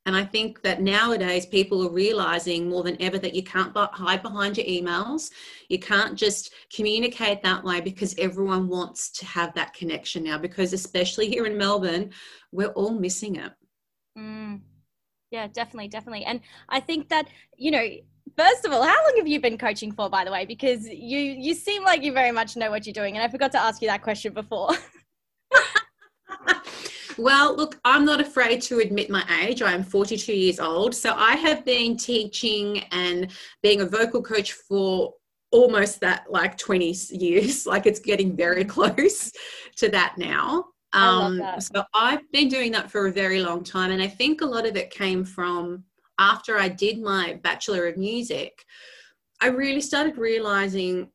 And 0.07 0.15
I 0.15 0.25
think 0.25 0.63
that 0.63 0.81
nowadays 0.81 1.47
people 1.47 1.85
are 1.85 1.91
realizing 1.91 2.69
more 2.69 2.85
than 2.85 3.01
ever 3.03 3.19
that 3.19 3.35
you 3.35 3.43
can't 3.43 3.77
hide 3.77 4.23
behind 4.23 4.57
your 4.57 4.67
emails. 4.67 5.33
You 5.69 5.81
can't 5.81 6.17
just 6.17 6.55
communicate 6.73 7.43
that 7.43 7.65
way 7.65 7.81
because 7.81 8.15
everyone 8.17 8.69
wants 8.69 9.11
to 9.11 9.27
have 9.27 9.53
that 9.55 9.75
connection 9.75 10.23
now. 10.23 10.39
Because, 10.39 10.73
especially 10.73 11.29
here 11.29 11.45
in 11.45 11.59
Melbourne, 11.59 12.13
we're 12.53 12.69
all 12.69 12.93
missing 12.93 13.35
it. 13.35 13.53
Mm 14.17 14.61
yeah 15.37 15.47
definitely 15.61 15.89
definitely. 15.89 16.25
And 16.25 16.41
i 16.69 16.81
think 16.81 17.09
that 17.09 17.27
you 17.57 17.71
know 17.71 17.87
first 18.37 18.65
of 18.65 18.73
all 18.73 18.83
how 18.83 19.01
long 19.05 19.15
have 19.19 19.29
you 19.29 19.41
been 19.41 19.59
coaching 19.59 19.93
for 19.93 20.09
by 20.09 20.25
the 20.25 20.33
way? 20.33 20.45
Because 20.47 20.89
you 20.89 21.19
you 21.47 21.55
seem 21.55 21.85
like 21.85 22.03
you 22.03 22.13
very 22.13 22.33
much 22.33 22.57
know 22.57 22.71
what 22.71 22.87
you're 22.87 23.01
doing 23.03 23.17
and 23.17 23.23
i 23.27 23.29
forgot 23.29 23.53
to 23.53 23.61
ask 23.69 23.83
you 23.83 23.89
that 23.89 24.03
question 24.03 24.33
before. 24.33 24.71
Well 27.19 27.57
look 27.57 27.81
i'm 27.91 28.05
not 28.05 28.21
afraid 28.21 28.61
to 28.69 28.81
admit 28.81 29.09
my 29.09 29.25
age. 29.43 29.63
I 29.63 29.73
am 29.73 29.83
42 29.83 30.35
years 30.35 30.61
old. 30.61 30.95
So 30.95 31.15
i 31.15 31.35
have 31.47 31.65
been 31.65 31.97
teaching 31.97 32.67
and 32.93 33.33
being 33.63 33.81
a 33.81 33.87
vocal 33.87 34.23
coach 34.23 34.53
for 34.53 35.15
almost 35.51 36.01
that 36.01 36.21
like 36.31 36.59
20 36.59 36.95
years. 37.13 37.67
Like 37.73 37.87
it's 37.87 38.01
getting 38.01 38.37
very 38.37 38.65
close 38.77 39.33
to 39.77 39.89
that 39.97 40.17
now 40.19 40.67
um, 40.97 41.43
so 41.61 41.85
I've 41.95 42.31
been 42.33 42.49
doing 42.49 42.73
that 42.73 42.91
for 42.91 43.07
a 43.07 43.13
very 43.13 43.43
long 43.43 43.63
time. 43.63 43.91
And 43.91 44.03
I 44.03 44.09
think 44.09 44.41
a 44.41 44.47
lot 44.47 44.67
of 44.67 44.77
it 44.77 44.91
came 44.91 45.25
from 45.25 45.85
after 46.19 46.59
I 46.59 46.69
did 46.69 47.01
my 47.01 47.39
Bachelor 47.43 47.87
of 47.87 47.97
Music, 47.97 48.65
I 49.41 49.49
really 49.49 49.83
started 49.83 50.17
realizing 50.17 51.11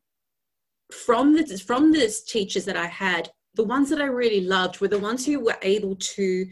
from 0.91 1.33
the 1.33 1.57
from 1.57 1.91
the 1.91 2.13
teachers 2.27 2.65
that 2.65 2.77
I 2.77 2.85
had, 2.85 3.29
the 3.55 3.63
ones 3.63 3.89
that 3.89 4.01
I 4.01 4.05
really 4.05 4.41
loved 4.41 4.79
were 4.79 4.87
the 4.87 4.99
ones 4.99 5.25
who 5.25 5.39
were 5.39 5.57
able 5.61 5.95
to 5.95 6.47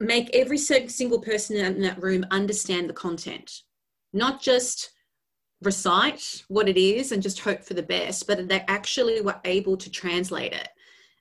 make 0.00 0.34
every 0.34 0.58
single 0.58 1.20
person 1.20 1.56
in 1.56 1.80
that 1.82 2.02
room 2.02 2.26
understand 2.30 2.88
the 2.88 2.94
content, 2.94 3.62
not 4.12 4.42
just 4.42 4.90
recite 5.62 6.42
what 6.48 6.68
it 6.68 6.76
is 6.76 7.12
and 7.12 7.22
just 7.22 7.38
hope 7.38 7.62
for 7.62 7.74
the 7.74 7.82
best, 7.82 8.26
but 8.26 8.48
they 8.48 8.64
actually 8.66 9.20
were 9.20 9.40
able 9.44 9.76
to 9.76 9.88
translate 9.88 10.52
it 10.52 10.68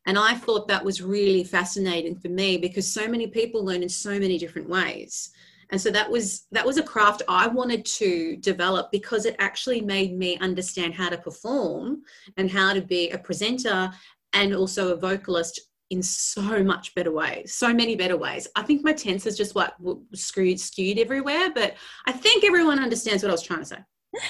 And 0.06 0.18
I 0.18 0.34
thought 0.34 0.68
that 0.68 0.84
was 0.84 1.02
really 1.02 1.44
fascinating 1.44 2.16
for 2.16 2.30
me 2.30 2.58
because 2.58 2.92
so 2.92 3.08
many 3.08 3.28
people 3.28 3.64
learn 3.64 3.84
in 3.84 3.90
so 3.90 4.20
many 4.20 4.38
different 4.38 4.70
ways. 4.70 5.32
And 5.70 5.80
so 5.80 5.90
that 5.92 6.10
was 6.10 6.48
that 6.52 6.66
was 6.66 6.78
a 6.78 6.84
craft 6.84 7.22
I 7.30 7.48
wanted 7.48 7.86
to 7.86 8.36
develop 8.38 8.92
because 8.92 9.26
it 9.26 9.36
actually 9.40 9.80
made 9.80 10.18
me 10.18 10.38
understand 10.40 10.94
how 10.94 11.10
to 11.10 11.18
perform 11.18 12.02
and 12.36 12.52
how 12.52 12.74
to 12.74 12.82
be 12.82 13.10
a 13.12 13.18
presenter 13.18 13.92
and 14.34 14.54
also 14.54 14.94
a 14.94 14.98
vocalist 14.98 15.62
in 15.90 16.02
so 16.02 16.64
much 16.64 16.96
better 16.96 17.12
ways, 17.12 17.54
so 17.54 17.74
many 17.74 17.96
better 17.96 18.18
ways. 18.18 18.48
I 18.56 18.64
think 18.64 18.84
my 18.84 18.94
tense 18.94 19.26
is 19.26 19.38
just 19.38 19.56
like 19.56 19.72
screwed, 20.14 20.60
skewed 20.60 20.98
everywhere, 20.98 21.52
but 21.54 21.76
I 22.06 22.14
think 22.14 22.44
everyone 22.44 22.80
understands 22.80 23.24
what 23.24 23.30
I 23.30 23.34
was 23.34 23.44
trying 23.44 23.60
to 23.60 23.66
say 23.66 23.78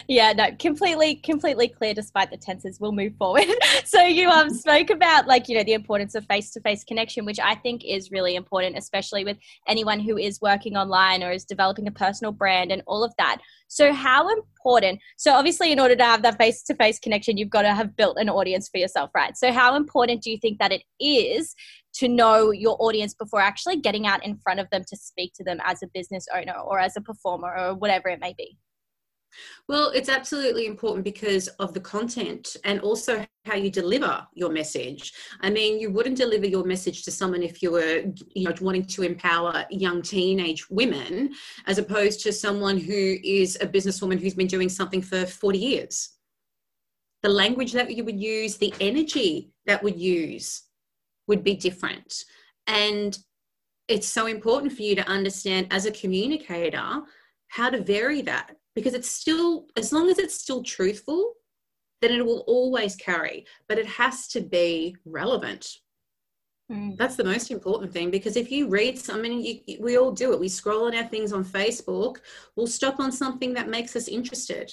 yeah 0.08 0.32
no 0.32 0.48
completely 0.60 1.16
completely 1.16 1.68
clear 1.68 1.94
despite 1.94 2.30
the 2.30 2.38
tenses 2.38 2.80
we'll 2.80 2.92
move 2.92 3.14
forward. 3.18 3.46
So 3.86 4.02
you 4.04 4.30
um 4.30 4.50
spoke 4.54 4.90
about 4.90 5.28
like 5.28 5.50
you 5.50 5.58
know 5.58 5.64
the 5.64 5.74
importance 5.74 6.16
of 6.16 6.26
face-to-face 6.26 6.84
connection 6.84 7.26
which 7.26 7.40
i 7.40 7.56
think 7.56 7.84
is 7.84 8.12
really 8.12 8.36
important 8.36 8.78
especially 8.78 9.26
with 9.26 9.38
anyone 9.68 10.00
who 10.00 10.18
is 10.18 10.40
working 10.40 10.78
online 10.78 11.24
or 11.24 11.32
is 11.32 11.46
developing 11.46 11.88
a 11.88 11.92
personal 11.92 12.32
brand 12.32 12.72
and 12.72 12.84
all 12.88 13.04
of 13.04 13.14
that. 13.18 13.40
So 13.68 13.92
how 13.94 14.30
important 14.30 15.00
so 15.18 15.34
obviously 15.34 15.72
in 15.72 15.80
order 15.80 15.96
to 15.96 16.04
have 16.04 16.22
that 16.22 16.38
face-to-face 16.38 17.00
connection 17.00 17.38
you've 17.38 17.50
got 17.50 17.64
to 17.64 17.74
have 17.74 17.96
built 17.96 18.18
an 18.18 18.30
audience 18.30 18.70
for 18.70 18.78
yourself 18.78 19.10
right? 19.16 19.36
So 19.36 19.52
how 19.52 19.76
important 19.76 20.22
do 20.22 20.32
you 20.32 20.38
think 20.38 20.60
that 20.60 20.72
it 20.72 20.84
is 21.00 21.56
to 21.94 22.08
know 22.08 22.52
your 22.52 22.78
audience 22.80 23.14
before 23.14 23.42
actually 23.42 23.78
getting 23.78 24.08
out 24.08 24.24
in 24.24 24.38
front 24.38 24.60
of 24.60 24.70
them 24.70 24.84
to 24.88 24.96
speak 24.96 25.34
to 25.36 25.44
them 25.44 25.60
as 25.64 25.82
a 25.84 25.88
business 25.88 26.28
owner 26.34 26.54
or 26.54 26.80
as 26.80 26.96
a 26.96 27.02
performer 27.02 27.54
or 27.58 27.76
whatever 27.76 28.10
it 28.10 28.20
may 28.20 28.34
be 28.38 28.58
well, 29.68 29.90
it's 29.90 30.10
absolutely 30.10 30.66
important 30.66 31.04
because 31.04 31.48
of 31.60 31.74
the 31.74 31.80
content 31.80 32.56
and 32.64 32.80
also 32.82 33.26
how 33.46 33.56
you 33.56 33.70
deliver 33.70 34.26
your 34.34 34.50
message. 34.50 35.14
I 35.42 35.50
mean, 35.50 35.80
you 35.80 35.92
wouldn't 35.92 36.18
deliver 36.18 36.46
your 36.46 36.64
message 36.64 37.04
to 37.04 37.12
someone 37.12 37.44
if 37.44 37.62
you 37.62 37.72
were, 37.72 38.04
you 38.36 38.48
know, 38.48 38.54
wanting 38.62 38.86
to 38.86 39.04
empower 39.04 39.66
young 39.70 40.02
teenage 40.02 40.70
women, 40.70 41.34
as 41.68 41.78
opposed 41.78 42.22
to 42.22 42.34
someone 42.34 42.78
who 42.78 43.18
is 43.24 43.58
a 43.62 43.68
businesswoman 43.68 44.20
who's 44.20 44.36
been 44.36 44.48
doing 44.48 44.70
something 44.70 45.02
for 45.02 45.26
40 45.26 45.58
years. 45.58 46.10
The 47.24 47.30
language 47.30 47.74
that 47.74 47.96
you 47.96 48.04
would 48.04 48.20
use, 48.20 48.58
the 48.58 48.74
energy 48.80 49.52
that 49.66 49.84
would 49.84 50.00
use 50.00 50.64
would 51.28 51.44
be 51.44 51.56
different. 51.56 52.26
And 52.68 53.18
it's 53.88 54.08
so 54.08 54.26
important 54.28 54.74
for 54.74 54.84
you 54.84 54.96
to 54.96 55.08
understand 55.08 55.68
as 55.72 55.86
a 55.86 55.92
communicator 55.92 57.02
how 57.50 57.70
to 57.70 57.82
vary 57.82 58.22
that 58.22 58.56
because 58.76 58.94
it's 58.94 59.10
still 59.10 59.68
as 59.78 59.92
long 59.92 60.10
as 60.10 60.18
it's 60.18 60.40
still 60.40 60.64
truthful 60.64 61.34
then 62.02 62.12
it 62.12 62.26
will 62.26 62.44
always 62.48 62.96
carry 62.96 63.46
but 63.68 63.78
it 63.78 63.86
has 63.86 64.28
to 64.28 64.42
be 64.42 64.96
relevant. 65.06 65.68
Mm. 66.72 66.96
that's 66.96 67.18
the 67.18 67.24
most 67.24 67.52
important 67.52 67.92
thing 67.92 68.10
because 68.10 68.38
if 68.38 68.50
you 68.50 68.70
read 68.70 68.98
something 68.98 69.42
you, 69.42 69.78
we 69.82 69.98
all 69.98 70.12
do 70.12 70.32
it. 70.32 70.40
We 70.40 70.48
scroll 70.48 70.86
on 70.86 70.96
our 70.96 71.04
things 71.04 71.34
on 71.34 71.44
facebook 71.44 72.18
we'll 72.56 72.68
stop 72.68 73.00
on 73.00 73.12
something 73.12 73.54
that 73.54 73.70
makes 73.70 73.96
us 73.96 74.08
interested. 74.08 74.72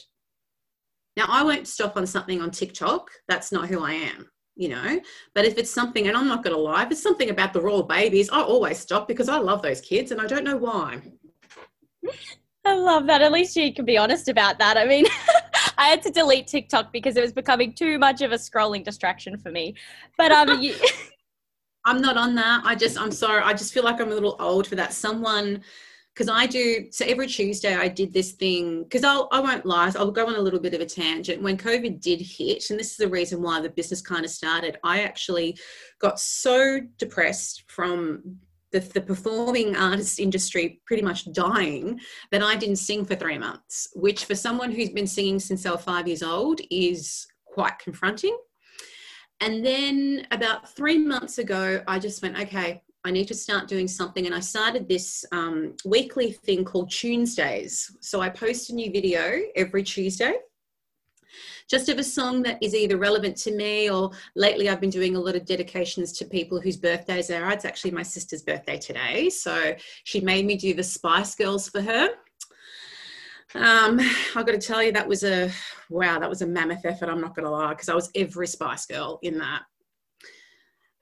Now 1.17 1.27
i 1.29 1.43
won't 1.43 1.67
stop 1.67 1.97
on 1.97 2.07
something 2.07 2.41
on 2.41 2.51
tiktok. 2.51 3.11
That's 3.27 3.53
not 3.53 3.69
who 3.69 3.83
i 3.85 3.93
am 3.93 4.29
you 4.59 4.69
know? 4.69 5.01
But 5.37 5.45
if 5.45 5.57
it's 5.57 5.71
something 5.71 6.09
and 6.09 6.17
i'm 6.17 6.29
not 6.29 6.43
going 6.45 6.55
to 6.55 6.61
lie 6.61 6.83
if 6.83 6.91
it's 6.91 7.03
something 7.03 7.31
about 7.31 7.53
the 7.53 7.61
royal 7.61 7.85
babies 7.85 8.29
i 8.31 8.41
always 8.41 8.79
stop 8.79 9.09
because 9.09 9.29
i 9.29 9.39
love 9.39 9.63
those 9.63 9.81
kids 9.81 10.11
and 10.11 10.21
i 10.21 10.27
don't 10.27 10.45
know 10.45 10.57
why 10.57 11.01
I 12.69 12.75
love 12.75 13.07
that. 13.07 13.23
At 13.23 13.33
least 13.33 13.57
you 13.57 13.73
can 13.73 13.85
be 13.85 13.97
honest 13.97 14.29
about 14.29 14.59
that. 14.59 14.77
I 14.77 14.85
mean, 14.85 15.07
I 15.79 15.89
had 15.89 16.03
to 16.03 16.11
delete 16.11 16.47
TikTok 16.47 16.93
because 16.93 17.17
it 17.17 17.23
was 17.23 17.33
becoming 17.33 17.73
too 17.73 17.99
much 17.99 18.21
of 18.21 18.33
a 18.33 18.37
scrolling 18.37 18.85
distraction 18.85 19.39
for 19.39 19.51
me. 19.51 19.75
But 20.17 20.33
um, 20.33 20.61
you... 20.61 20.75
I'm 21.87 22.03
not 22.03 22.19
on 22.19 22.35
that. 22.35 22.63
I 22.65 22.75
just, 22.75 22.99
I'm 23.01 23.13
sorry. 23.13 23.43
I 23.43 23.55
just 23.55 23.73
feel 23.73 23.85
like 23.85 24.01
I'm 24.01 24.13
a 24.13 24.15
little 24.15 24.37
old 24.39 24.67
for 24.67 24.77
that. 24.77 24.93
Someone, 24.93 25.63
because 26.13 26.29
I 26.29 26.47
do. 26.47 26.89
So 26.91 27.07
every 27.07 27.27
Tuesday 27.27 27.75
I 27.75 27.89
did 27.89 28.13
this 28.13 28.33
thing. 28.33 28.83
Because 28.83 29.05
I 29.05 29.41
won't 29.41 29.65
lie. 29.65 29.91
I'll 29.97 30.11
go 30.11 30.27
on 30.27 30.35
a 30.35 30.41
little 30.41 30.61
bit 30.61 30.75
of 30.75 30.83
a 30.83 30.87
tangent. 30.87 31.43
When 31.43 31.57
COVID 31.57 32.03
did 32.03 32.21
hit, 32.21 32.69
and 32.69 32.79
this 32.79 32.91
is 32.91 32.97
the 32.99 33.09
reason 33.09 33.41
why 33.41 33.61
the 33.63 33.71
business 33.71 34.03
kind 34.03 34.27
of 34.27 34.31
started. 34.31 34.79
I 34.85 35.03
actually 35.03 35.59
got 36.01 36.21
so 36.21 36.81
depressed 36.99 37.65
from 37.69 38.41
the, 38.73 38.81
the 38.81 39.01
performing 39.01 39.77
artist 39.77 40.19
industry 40.19 40.81
pretty 40.87 41.03
much 41.03 41.33
dying 41.33 42.01
that 42.31 42.43
I 42.43 42.57
didn't 42.57 42.77
sing 42.77 43.05
for 43.05 43.15
three 43.15 43.39
months, 43.39 43.89
which 43.95 44.25
for 44.25 44.35
someone 44.35 44.73
who's 44.73 44.91
been 44.91 45.07
singing 45.07 45.39
since 45.39 45.63
they 45.63 45.71
were 45.71 45.79
five 45.79 46.07
years 46.07 46.23
old 46.23 46.61
is 46.71 47.27
quite 47.47 47.79
confronting. 47.79 48.37
And 49.41 49.65
then 49.65 50.27
about 50.31 50.69
three 50.75 50.99
months 50.99 51.39
ago, 51.39 51.83
I 51.87 51.99
just 51.99 52.23
went, 52.23 52.39
okay, 52.39 52.83
I 53.05 53.11
need 53.11 53.29
to 53.29 53.35
start 53.35 53.69
doing 53.69 53.87
something. 53.87 54.27
And 54.27 54.35
I 54.35 54.41
started 54.41 54.89
this 54.89 55.25
um, 55.33 55.75
weekly 55.85 56.33
thing 56.33 56.65
called 56.65 56.91
Tuesdays. 56.91 57.97
So 58.01 58.21
I 58.21 58.29
post 58.29 58.71
a 58.71 58.75
new 58.75 58.91
video 58.91 59.41
every 59.55 59.85
Tuesday 59.85 60.35
just 61.69 61.89
of 61.89 61.99
a 61.99 62.05
song 62.05 62.43
that 62.43 62.59
is 62.63 62.75
either 62.75 62.97
relevant 62.97 63.37
to 63.37 63.55
me 63.55 63.91
or 63.91 64.11
lately 64.35 64.69
I've 64.69 64.81
been 64.81 64.91
doing 64.91 65.17
a 65.17 65.21
lot 65.21 65.37
of 65.37 65.45
dedications 65.45 66.13
to 66.15 66.25
people 66.25 66.61
whose 66.61 66.77
birthdays 66.77 67.31
are. 67.31 67.51
It's 67.51 67.65
actually 67.65 67.91
my 67.91 68.03
sister's 68.03 68.43
birthday 68.43 68.79
today. 68.79 69.29
So 69.29 69.75
she 70.05 70.21
made 70.21 70.47
me 70.47 70.57
do 70.57 70.75
the 70.75 70.83
Spice 70.83 71.35
Girls 71.35 71.69
for 71.69 71.83
her. 71.83 72.09
Um, 73.55 73.99
I've 74.35 74.47
got 74.47 74.53
to 74.53 74.59
tell 74.59 74.83
you, 74.83 74.93
that 74.93 75.09
was 75.09 75.25
a 75.25 75.51
wow, 75.89 76.19
that 76.19 76.29
was 76.29 76.43
a 76.43 76.47
mammoth 76.47 76.85
effort. 76.85 77.09
I'm 77.09 77.21
not 77.21 77.35
going 77.35 77.45
to 77.45 77.51
lie, 77.51 77.71
because 77.71 77.89
I 77.89 77.95
was 77.95 78.11
every 78.15 78.47
Spice 78.47 78.85
Girl 78.85 79.19
in 79.23 79.39
that. 79.39 79.63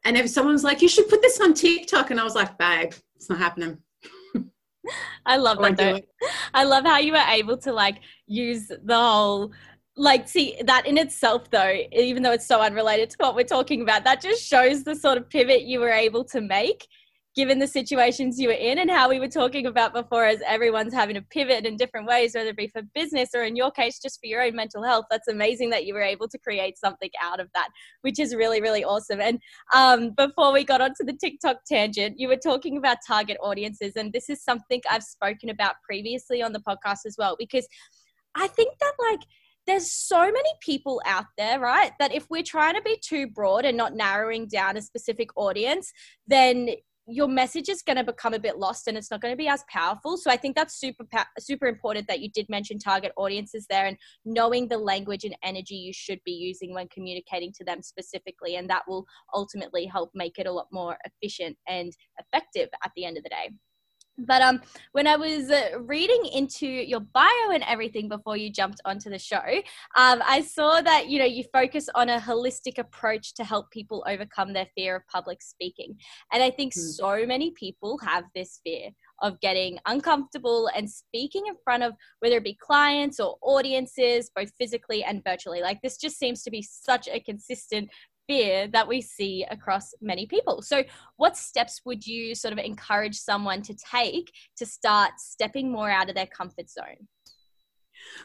And 0.04 0.16
if 0.16 0.30
someone 0.30 0.54
was 0.54 0.62
like, 0.62 0.80
you 0.80 0.88
should 0.88 1.08
put 1.08 1.22
this 1.22 1.40
on 1.40 1.54
TikTok, 1.54 2.12
and 2.12 2.20
I 2.20 2.24
was 2.24 2.36
like, 2.36 2.56
babe, 2.56 2.92
it's 3.16 3.28
not 3.28 3.40
happening. 3.40 3.78
I 5.24 5.36
love 5.36 5.58
that 5.58 5.76
though. 5.76 6.00
I 6.54 6.62
love 6.62 6.84
how 6.84 6.98
you 6.98 7.10
were 7.10 7.24
able 7.28 7.56
to 7.58 7.72
like 7.72 7.96
use 8.28 8.68
the 8.68 8.96
whole 8.96 9.50
like 9.96 10.28
see 10.28 10.56
that 10.64 10.86
in 10.86 10.98
itself 10.98 11.50
though 11.50 11.74
even 11.92 12.22
though 12.22 12.32
it's 12.32 12.46
so 12.46 12.60
unrelated 12.60 13.08
to 13.08 13.16
what 13.18 13.34
we're 13.34 13.42
talking 13.42 13.80
about 13.80 14.04
that 14.04 14.20
just 14.20 14.46
shows 14.46 14.84
the 14.84 14.94
sort 14.94 15.16
of 15.16 15.28
pivot 15.30 15.62
you 15.62 15.80
were 15.80 15.90
able 15.90 16.22
to 16.22 16.40
make 16.40 16.86
given 17.36 17.58
the 17.58 17.66
situations 17.66 18.40
you 18.40 18.48
were 18.48 18.54
in 18.54 18.78
and 18.78 18.90
how 18.90 19.10
we 19.10 19.20
were 19.20 19.28
talking 19.28 19.66
about 19.66 19.92
before 19.92 20.24
as 20.24 20.40
everyone's 20.46 20.94
having 20.94 21.14
to 21.14 21.20
pivot 21.20 21.66
in 21.66 21.76
different 21.76 22.06
ways 22.06 22.34
whether 22.34 22.48
it 22.48 22.56
be 22.56 22.66
for 22.66 22.80
business 22.94 23.30
or 23.34 23.44
in 23.44 23.54
your 23.54 23.70
case 23.70 24.00
just 24.00 24.18
for 24.18 24.26
your 24.26 24.42
own 24.42 24.56
mental 24.56 24.82
health. 24.82 25.04
That's 25.10 25.28
amazing 25.28 25.68
that 25.70 25.84
you 25.84 25.92
were 25.92 26.02
able 26.02 26.28
to 26.28 26.38
create 26.38 26.78
something 26.78 27.10
out 27.22 27.38
of 27.38 27.48
that 27.54 27.68
which 28.00 28.18
is 28.18 28.34
really 28.34 28.62
really 28.62 28.84
awesome. 28.84 29.20
And 29.20 29.38
um, 29.74 30.12
before 30.16 30.50
we 30.50 30.64
got 30.64 30.80
onto 30.80 31.04
the 31.04 31.12
tiktok 31.12 31.58
tangent 31.70 32.18
you 32.18 32.28
were 32.28 32.36
talking 32.36 32.78
about 32.78 32.98
target 33.06 33.36
audiences 33.42 33.96
and 33.96 34.12
this 34.12 34.30
is 34.30 34.42
something 34.42 34.80
i've 34.90 35.02
spoken 35.02 35.50
about 35.50 35.74
previously 35.86 36.42
on 36.42 36.52
the 36.52 36.60
podcast 36.60 37.00
as 37.06 37.16
well 37.18 37.36
because 37.38 37.68
i 38.34 38.46
think 38.46 38.78
that 38.80 38.92
like 39.10 39.20
there's 39.66 39.90
so 39.90 40.20
many 40.20 40.50
people 40.60 41.00
out 41.06 41.26
there, 41.36 41.58
right? 41.60 41.92
That 41.98 42.14
if 42.14 42.26
we're 42.30 42.42
trying 42.42 42.74
to 42.74 42.82
be 42.82 42.98
too 43.02 43.26
broad 43.28 43.64
and 43.64 43.76
not 43.76 43.94
narrowing 43.94 44.46
down 44.46 44.76
a 44.76 44.82
specific 44.82 45.30
audience, 45.36 45.92
then 46.26 46.70
your 47.08 47.28
message 47.28 47.68
is 47.68 47.82
going 47.82 47.96
to 47.96 48.04
become 48.04 48.34
a 48.34 48.38
bit 48.38 48.58
lost 48.58 48.88
and 48.88 48.98
it's 48.98 49.10
not 49.10 49.20
going 49.20 49.32
to 49.32 49.36
be 49.38 49.48
as 49.48 49.64
powerful. 49.70 50.16
So 50.16 50.30
I 50.30 50.36
think 50.36 50.56
that's 50.56 50.78
super 50.78 51.04
super 51.38 51.66
important 51.66 52.08
that 52.08 52.20
you 52.20 52.28
did 52.30 52.46
mention 52.48 52.78
target 52.78 53.12
audiences 53.16 53.66
there 53.70 53.86
and 53.86 53.96
knowing 54.24 54.68
the 54.68 54.78
language 54.78 55.24
and 55.24 55.36
energy 55.44 55.76
you 55.76 55.92
should 55.92 56.20
be 56.24 56.32
using 56.32 56.74
when 56.74 56.88
communicating 56.88 57.52
to 57.58 57.64
them 57.64 57.80
specifically 57.82 58.56
and 58.56 58.68
that 58.70 58.82
will 58.88 59.04
ultimately 59.34 59.86
help 59.86 60.10
make 60.14 60.38
it 60.38 60.46
a 60.46 60.52
lot 60.52 60.66
more 60.72 60.96
efficient 61.04 61.56
and 61.68 61.92
effective 62.18 62.68
at 62.84 62.90
the 62.96 63.04
end 63.04 63.16
of 63.16 63.22
the 63.22 63.30
day. 63.30 63.50
But 64.18 64.42
um, 64.42 64.62
when 64.92 65.06
I 65.06 65.16
was 65.16 65.50
uh, 65.50 65.78
reading 65.80 66.24
into 66.32 66.66
your 66.66 67.00
bio 67.00 67.50
and 67.52 67.62
everything 67.66 68.08
before 68.08 68.36
you 68.36 68.50
jumped 68.50 68.80
onto 68.84 69.10
the 69.10 69.18
show, 69.18 69.42
um, 69.96 70.22
I 70.26 70.40
saw 70.40 70.80
that 70.80 71.08
you 71.08 71.18
know 71.18 71.24
you 71.24 71.44
focus 71.52 71.88
on 71.94 72.08
a 72.08 72.18
holistic 72.18 72.78
approach 72.78 73.34
to 73.34 73.44
help 73.44 73.70
people 73.70 74.04
overcome 74.08 74.52
their 74.52 74.66
fear 74.74 74.96
of 74.96 75.02
public 75.06 75.42
speaking, 75.42 75.96
and 76.32 76.42
I 76.42 76.50
think 76.50 76.72
mm. 76.72 76.78
so 76.78 77.26
many 77.26 77.50
people 77.52 77.98
have 77.98 78.24
this 78.34 78.60
fear 78.64 78.90
of 79.22 79.40
getting 79.40 79.78
uncomfortable 79.86 80.68
and 80.74 80.90
speaking 80.90 81.44
in 81.46 81.54
front 81.64 81.82
of 81.82 81.94
whether 82.20 82.36
it 82.36 82.44
be 82.44 82.58
clients 82.60 83.18
or 83.20 83.36
audiences, 83.42 84.30
both 84.34 84.50
physically 84.58 85.04
and 85.04 85.22
virtually. 85.24 85.62
Like 85.62 85.80
this 85.82 85.96
just 85.96 86.18
seems 86.18 86.42
to 86.42 86.50
be 86.50 86.62
such 86.62 87.08
a 87.08 87.20
consistent 87.20 87.88
fear 88.26 88.68
that 88.68 88.88
we 88.88 89.00
see 89.00 89.44
across 89.50 89.94
many 90.00 90.26
people. 90.26 90.62
So, 90.62 90.84
what 91.16 91.36
steps 91.36 91.80
would 91.84 92.06
you 92.06 92.34
sort 92.34 92.52
of 92.52 92.58
encourage 92.58 93.16
someone 93.16 93.62
to 93.62 93.74
take 93.74 94.32
to 94.56 94.66
start 94.66 95.12
stepping 95.18 95.70
more 95.70 95.90
out 95.90 96.08
of 96.08 96.14
their 96.14 96.26
comfort 96.26 96.68
zone? 96.70 97.08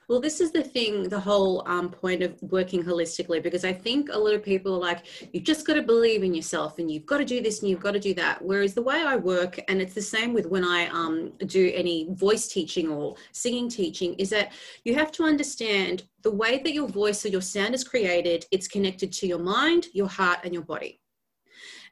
Well, 0.07 0.19
this 0.19 0.41
is 0.41 0.51
the 0.51 0.63
thing, 0.63 1.09
the 1.09 1.19
whole 1.19 1.63
um, 1.67 1.89
point 1.89 2.21
of 2.23 2.41
working 2.41 2.83
holistically, 2.83 3.41
because 3.41 3.63
I 3.63 3.73
think 3.73 4.09
a 4.11 4.17
lot 4.17 4.33
of 4.33 4.43
people 4.43 4.75
are 4.75 4.79
like, 4.79 5.05
you've 5.33 5.43
just 5.43 5.65
got 5.65 5.75
to 5.75 5.81
believe 5.81 6.23
in 6.23 6.33
yourself 6.33 6.79
and 6.79 6.91
you've 6.91 7.05
got 7.05 7.17
to 7.17 7.25
do 7.25 7.41
this 7.41 7.61
and 7.61 7.69
you've 7.69 7.79
got 7.79 7.91
to 7.91 7.99
do 7.99 8.13
that. 8.15 8.41
Whereas 8.41 8.73
the 8.73 8.81
way 8.81 9.01
I 9.05 9.15
work, 9.15 9.59
and 9.67 9.81
it's 9.81 9.93
the 9.93 10.01
same 10.01 10.33
with 10.33 10.45
when 10.47 10.63
I 10.63 10.87
um, 10.87 11.33
do 11.45 11.71
any 11.73 12.07
voice 12.11 12.47
teaching 12.47 12.89
or 12.89 13.15
singing 13.31 13.69
teaching, 13.69 14.13
is 14.15 14.29
that 14.31 14.51
you 14.83 14.95
have 14.95 15.11
to 15.13 15.23
understand 15.23 16.03
the 16.23 16.31
way 16.31 16.59
that 16.59 16.73
your 16.73 16.87
voice 16.87 17.25
or 17.25 17.29
your 17.29 17.41
sound 17.41 17.73
is 17.73 17.83
created, 17.83 18.45
it's 18.51 18.67
connected 18.67 19.11
to 19.13 19.27
your 19.27 19.39
mind, 19.39 19.87
your 19.93 20.09
heart, 20.09 20.39
and 20.43 20.53
your 20.53 20.63
body. 20.63 20.99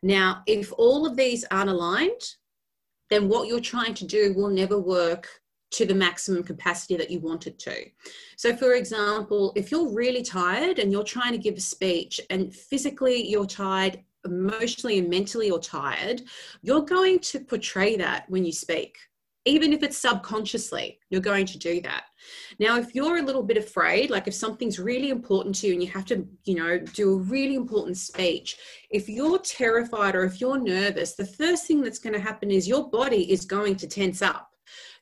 Now, 0.02 0.44
if 0.46 0.72
all 0.78 1.06
of 1.06 1.18
these 1.18 1.46
aren't 1.52 1.70
aligned, 1.70 2.36
then 3.10 3.28
what 3.28 3.48
you're 3.48 3.60
trying 3.60 3.94
to 3.96 4.06
do 4.06 4.34
will 4.36 4.50
never 4.50 4.80
work 4.80 5.39
to 5.72 5.86
the 5.86 5.96
maximum 5.96 6.44
capacity 6.44 6.98
that 6.98 7.12
you 7.12 7.20
want 7.20 7.48
it 7.48 7.60
to. 7.60 7.86
So, 8.38 8.56
for 8.56 8.74
example, 8.74 9.54
if 9.56 9.72
you're 9.72 9.94
really 9.94 10.24
tired 10.24 10.80
and 10.80 10.92
you're 10.92 11.04
trying 11.04 11.32
to 11.34 11.38
give 11.38 11.56
a 11.56 11.62
speech 11.62 12.20
and 12.30 12.54
physically 12.54 13.28
you're 13.28 13.46
tired, 13.46 14.04
emotionally 14.26 15.00
and 15.00 15.10
mentally 15.10 15.48
you're 15.48 15.60
tired, 15.60 16.22
you're 16.62 16.82
going 16.82 17.20
to 17.20 17.40
portray 17.40 17.96
that 17.98 18.26
when 18.30 18.46
you 18.46 18.52
speak. 18.52 18.98
Even 19.46 19.72
if 19.72 19.84
it's 19.84 19.98
subconsciously, 19.98 21.00
you're 21.10 21.22
going 21.22 21.46
to 21.46 21.58
do 21.58 21.82
that. 21.82 22.04
Now, 22.60 22.78
if 22.78 22.94
you're 22.94 23.18
a 23.18 23.22
little 23.24 23.42
bit 23.42 23.58
afraid, 23.58 24.10
like 24.10 24.28
if 24.28 24.34
something's 24.34 24.80
really 24.80 25.10
important 25.10 25.56
to 25.56 25.68
you 25.68 25.74
and 25.74 25.82
you 25.82 25.90
have 25.90 26.06
to, 26.06 26.28
you 26.44 26.56
know, 26.56 26.78
do 26.78 27.14
a 27.14 27.18
really 27.18 27.56
important 27.56 27.98
speech, 27.98 28.58
if 28.92 29.08
you're 29.08 29.40
terrified 29.40 30.14
or 30.14 30.26
if 30.26 30.42
you're 30.42 30.60
nervous, 30.60 31.16
the 31.16 31.26
first 31.26 31.66
thing 31.66 31.82
that's 31.82 32.00
going 32.00 32.14
to 32.14 32.20
happen 32.20 32.52
is 32.52 32.68
your 32.68 32.90
body 32.90 33.32
is 33.32 33.46
going 33.46 33.78
to 33.78 33.88
tense 33.88 34.22
up 34.22 34.49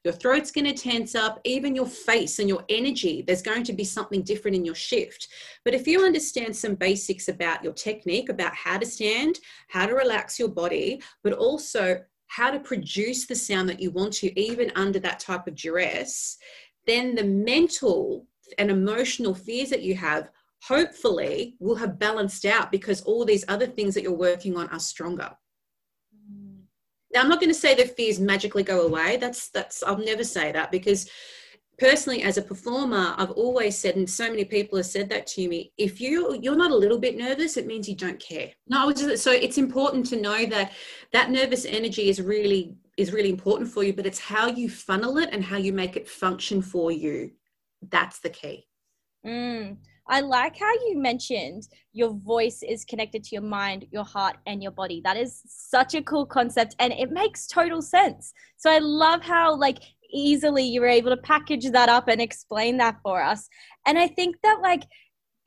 your 0.04 0.14
throat's 0.14 0.52
going 0.52 0.66
to 0.66 0.74
tense 0.74 1.16
up, 1.16 1.40
even 1.44 1.76
your 1.76 1.86
face 1.86 2.40
and 2.40 2.48
your 2.48 2.64
energy. 2.70 3.24
There's 3.26 3.42
going 3.42 3.64
to 3.64 3.74
be 3.74 3.84
something 3.84 4.22
different 4.22 4.56
in 4.56 4.66
your 4.66 4.76
shift. 4.76 5.28
But 5.66 5.74
if 5.74 5.88
you 5.88 6.06
understand 6.06 6.56
some 6.56 6.76
basics 6.76 7.28
about 7.28 7.64
your 7.64 7.74
technique, 7.74 8.30
about 8.30 8.54
how 8.56 8.78
to 8.78 8.86
stand, 8.86 9.40
how 9.70 9.86
to 9.86 9.94
relax 9.94 10.40
your 10.40 10.50
body, 10.50 11.02
but 11.24 11.34
also 11.34 12.02
how 12.28 12.52
to 12.52 12.60
produce 12.60 13.26
the 13.26 13.36
sound 13.36 13.70
that 13.70 13.80
you 13.80 13.92
want 13.92 14.14
to, 14.14 14.40
even 14.40 14.72
under 14.76 15.00
that 15.00 15.20
type 15.20 15.48
of 15.48 15.56
duress, 15.56 16.38
then 16.86 17.16
the 17.16 17.24
mental 17.24 18.26
and 18.58 18.72
emotional 18.72 19.34
fears 19.34 19.70
that 19.70 19.84
you 19.84 19.96
have 19.96 20.30
hopefully 20.64 21.56
will 21.60 21.76
have 21.76 22.00
balanced 22.00 22.46
out 22.46 22.72
because 22.72 23.02
all 23.02 23.26
these 23.26 23.46
other 23.48 23.68
things 23.68 23.94
that 23.94 24.04
you're 24.04 24.14
working 24.14 24.58
on 24.58 24.68
are 24.70 24.80
stronger. 24.80 25.32
Now, 27.14 27.22
I'm 27.22 27.30
not 27.30 27.40
going 27.40 27.50
to 27.50 27.60
say 27.60 27.74
that 27.76 27.96
fears 27.96 28.20
magically 28.20 28.64
go 28.64 28.82
away. 28.82 29.18
That's 29.18 29.50
that's 29.50 29.84
I'll 29.84 29.98
never 29.98 30.24
say 30.24 30.52
that 30.52 30.72
because 30.72 31.10
personally 31.78 32.24
as 32.24 32.38
a 32.38 32.42
performer 32.42 33.14
i've 33.18 33.32
always 33.32 33.78
said 33.78 33.96
and 33.96 34.10
so 34.10 34.30
many 34.30 34.44
people 34.44 34.78
have 34.78 34.86
said 34.86 35.08
that 35.10 35.28
to 35.28 35.48
me 35.48 35.72
if 35.78 36.02
you 36.02 36.38
you're 36.42 36.56
not 36.56 36.72
a 36.72 36.76
little 36.76 36.98
bit 36.98 37.18
nervous 37.18 37.58
it 37.58 37.68
means 37.68 37.88
you 37.88 37.96
don't 37.96 38.20
care 38.20 38.50
no 38.68 38.92
so 38.94 39.32
it's 39.32 39.58
important 39.58 40.06
to 40.06 40.20
know 40.20 40.46
that 40.46 40.72
that 41.14 41.30
nervous 41.30 41.66
energy 41.66 42.10
is 42.10 42.22
really 42.22 42.76
is 42.98 43.14
really 43.14 43.30
important 43.30 43.70
for 43.70 43.84
you 43.84 43.94
but 43.94 44.06
it's 44.06 44.20
how 44.20 44.48
you 44.48 44.70
funnel 44.70 45.18
it 45.18 45.30
and 45.32 45.44
how 45.44 45.58
you 45.58 45.72
make 45.72 45.96
it 45.96 46.08
function 46.10 46.62
for 46.62 46.92
you 46.92 47.32
that's 47.90 48.20
the 48.20 48.30
key 48.30 48.68
mm. 49.26 49.78
I 50.10 50.22
like 50.22 50.58
how 50.58 50.72
you 50.88 50.98
mentioned 50.98 51.68
your 51.94 52.12
voice 52.12 52.64
is 52.64 52.86
connected 52.86 53.24
to 53.26 53.36
your 53.36 53.44
mind, 53.44 53.86
your 53.92 54.04
heart, 54.04 54.38
and 54.46 54.62
your 54.62 54.72
body. 54.72 55.02
That 55.04 55.18
is 55.18 55.42
such 55.48 55.96
a 55.96 56.02
cool 56.02 56.26
concept 56.26 56.76
and 56.80 56.94
it 56.94 57.12
makes 57.12 57.48
total 57.48 57.82
sense. 57.82 58.34
So 58.56 58.72
I 58.72 58.80
love 58.80 59.22
how, 59.22 59.56
like, 59.56 59.80
easily 60.12 60.64
you 60.64 60.82
were 60.82 60.88
able 60.88 61.10
to 61.10 61.22
package 61.22 61.70
that 61.72 61.90
up 61.90 62.08
and 62.08 62.22
explain 62.22 62.78
that 62.78 62.98
for 63.04 63.22
us. 63.22 63.50
And 63.86 64.00
I 64.00 64.08
think 64.08 64.38
that, 64.44 64.60
like, 64.62 64.84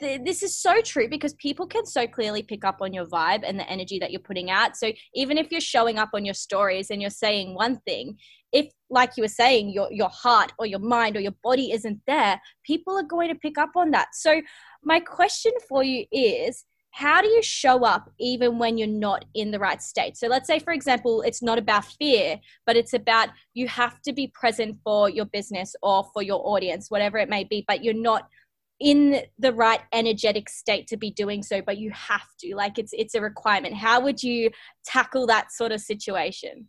this 0.00 0.42
is 0.42 0.57
so 0.57 0.80
true 0.80 1.09
because 1.09 1.35
people 1.35 1.66
can 1.66 1.85
so 1.85 2.07
clearly 2.07 2.42
pick 2.42 2.64
up 2.64 2.78
on 2.80 2.92
your 2.92 3.07
vibe 3.07 3.42
and 3.45 3.59
the 3.59 3.69
energy 3.69 3.99
that 3.99 4.11
you're 4.11 4.21
putting 4.21 4.50
out. 4.50 4.76
So 4.76 4.92
even 5.14 5.38
if 5.38 5.52
you're 5.52 5.61
showing 5.61 5.99
up 5.99 6.11
on 6.14 6.25
your 6.25 6.35
stories 6.35 6.90
and 6.90 7.00
you're 7.00 7.11
saying 7.11 7.54
one 7.54 7.80
thing, 7.87 8.16
if 8.52 8.73
like 8.88 9.12
you 9.16 9.23
were 9.23 9.28
saying 9.28 9.71
your 9.71 9.88
your 9.92 10.09
heart 10.09 10.52
or 10.59 10.66
your 10.66 10.80
mind 10.80 11.16
or 11.16 11.21
your 11.21 11.35
body 11.45 11.73
isn't 11.73 12.00
there, 12.07 12.40
people 12.64 12.97
are 12.97 13.04
going 13.04 13.28
to 13.28 13.38
pick 13.38 13.59
up 13.59 13.71
on 13.76 13.90
that. 13.92 14.09
So 14.14 14.40
my 14.83 15.00
question 15.00 15.52
for 15.69 15.85
you 15.85 16.07
is 16.11 16.64
how 16.92 17.23
do 17.23 17.28
you 17.28 17.42
show 17.42 17.85
up 17.85 18.11
even 18.19 18.59
when 18.59 18.76
you're 18.76 18.88
not 18.88 19.25
in 19.35 19.52
the 19.52 19.59
right 19.59 19.80
state? 19.80 20.16
So 20.16 20.26
let's 20.26 20.49
say, 20.49 20.59
for 20.59 20.73
example, 20.73 21.23
it's 21.23 21.42
not 21.42 21.59
about 21.59 21.85
fear, 21.85 22.40
but 22.66 22.76
it's 22.76 22.95
about 22.95 23.28
you 23.54 23.69
have 23.69 24.02
to 24.02 24.12
be 24.12 24.26
present 24.28 24.78
for 24.83 25.09
your 25.09 25.26
business 25.26 25.76
or 25.83 26.04
for 26.13 26.23
your 26.23 26.45
audience, 26.45 26.91
whatever 26.91 27.19
it 27.19 27.28
may 27.28 27.45
be, 27.45 27.65
but 27.69 27.84
you're 27.84 27.95
not 27.95 28.28
in 28.80 29.21
the 29.38 29.52
right 29.52 29.80
energetic 29.93 30.49
state 30.49 30.86
to 30.86 30.97
be 30.97 31.10
doing 31.10 31.43
so 31.43 31.60
but 31.60 31.76
you 31.76 31.90
have 31.90 32.26
to 32.38 32.56
like 32.56 32.78
it's 32.78 32.93
it's 32.95 33.14
a 33.14 33.21
requirement. 33.21 33.75
How 33.75 34.00
would 34.00 34.23
you 34.23 34.50
tackle 34.84 35.26
that 35.26 35.52
sort 35.52 35.73
of 35.73 35.80
situation? 35.80 36.69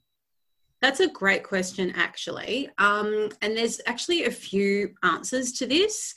That's 0.82 1.00
a 1.00 1.08
great 1.08 1.44
question 1.44 1.92
actually. 1.96 2.70
Um, 2.78 3.30
and 3.42 3.56
there's 3.56 3.80
actually 3.86 4.26
a 4.26 4.32
few 4.32 4.94
answers 5.04 5.54
to 5.54 5.68
this. 5.68 6.14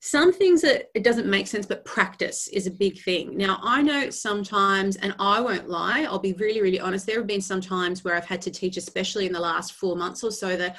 Some 0.00 0.34
things 0.34 0.60
that 0.60 0.90
it 0.94 1.02
doesn't 1.02 1.26
make 1.26 1.46
sense 1.46 1.64
but 1.66 1.84
practice 1.84 2.46
is 2.48 2.66
a 2.66 2.70
big 2.70 3.00
thing. 3.02 3.36
Now 3.36 3.58
i 3.62 3.82
know 3.82 4.10
sometimes 4.10 4.96
and 4.96 5.14
i 5.18 5.40
won't 5.40 5.68
lie 5.68 6.06
i'll 6.08 6.18
be 6.18 6.34
really 6.34 6.60
really 6.60 6.80
honest 6.80 7.06
there 7.06 7.18
have 7.18 7.26
been 7.26 7.40
some 7.40 7.60
times 7.60 8.04
where 8.04 8.14
i've 8.14 8.26
had 8.26 8.42
to 8.42 8.50
teach 8.50 8.76
especially 8.76 9.26
in 9.26 9.32
the 9.32 9.40
last 9.40 9.72
four 9.72 9.96
months 9.96 10.22
or 10.22 10.30
so 10.30 10.56
that 10.56 10.76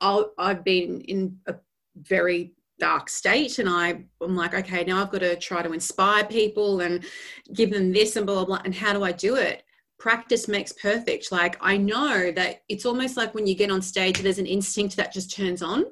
i 0.00 0.24
have 0.38 0.64
been 0.64 1.00
in 1.02 1.38
a 1.46 1.54
very 1.96 2.52
dark 2.78 3.08
state 3.08 3.58
and 3.58 3.68
I, 3.68 4.04
I'm 4.20 4.36
like, 4.36 4.54
okay, 4.54 4.84
now 4.84 5.00
I've 5.00 5.10
got 5.10 5.20
to 5.20 5.36
try 5.36 5.62
to 5.62 5.72
inspire 5.72 6.24
people 6.24 6.80
and 6.80 7.04
give 7.52 7.70
them 7.70 7.92
this 7.92 8.16
and 8.16 8.26
blah, 8.26 8.36
blah, 8.36 8.44
blah. 8.44 8.62
And 8.64 8.74
how 8.74 8.92
do 8.92 9.04
I 9.04 9.12
do 9.12 9.36
it? 9.36 9.62
Practice 9.98 10.48
makes 10.48 10.72
perfect. 10.72 11.30
Like 11.30 11.56
I 11.60 11.76
know 11.76 12.32
that 12.32 12.62
it's 12.68 12.84
almost 12.84 13.16
like 13.16 13.34
when 13.34 13.46
you 13.46 13.54
get 13.54 13.70
on 13.70 13.80
stage, 13.80 14.18
there's 14.18 14.38
an 14.38 14.46
instinct 14.46 14.96
that 14.96 15.12
just 15.12 15.34
turns 15.34 15.62
on. 15.62 15.84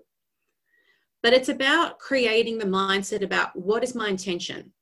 But 1.22 1.32
it's 1.32 1.48
about 1.48 1.98
creating 2.00 2.58
the 2.58 2.66
mindset 2.66 3.22
about 3.22 3.54
what 3.54 3.84
is 3.84 3.94
my 3.94 4.08
intention? 4.08 4.72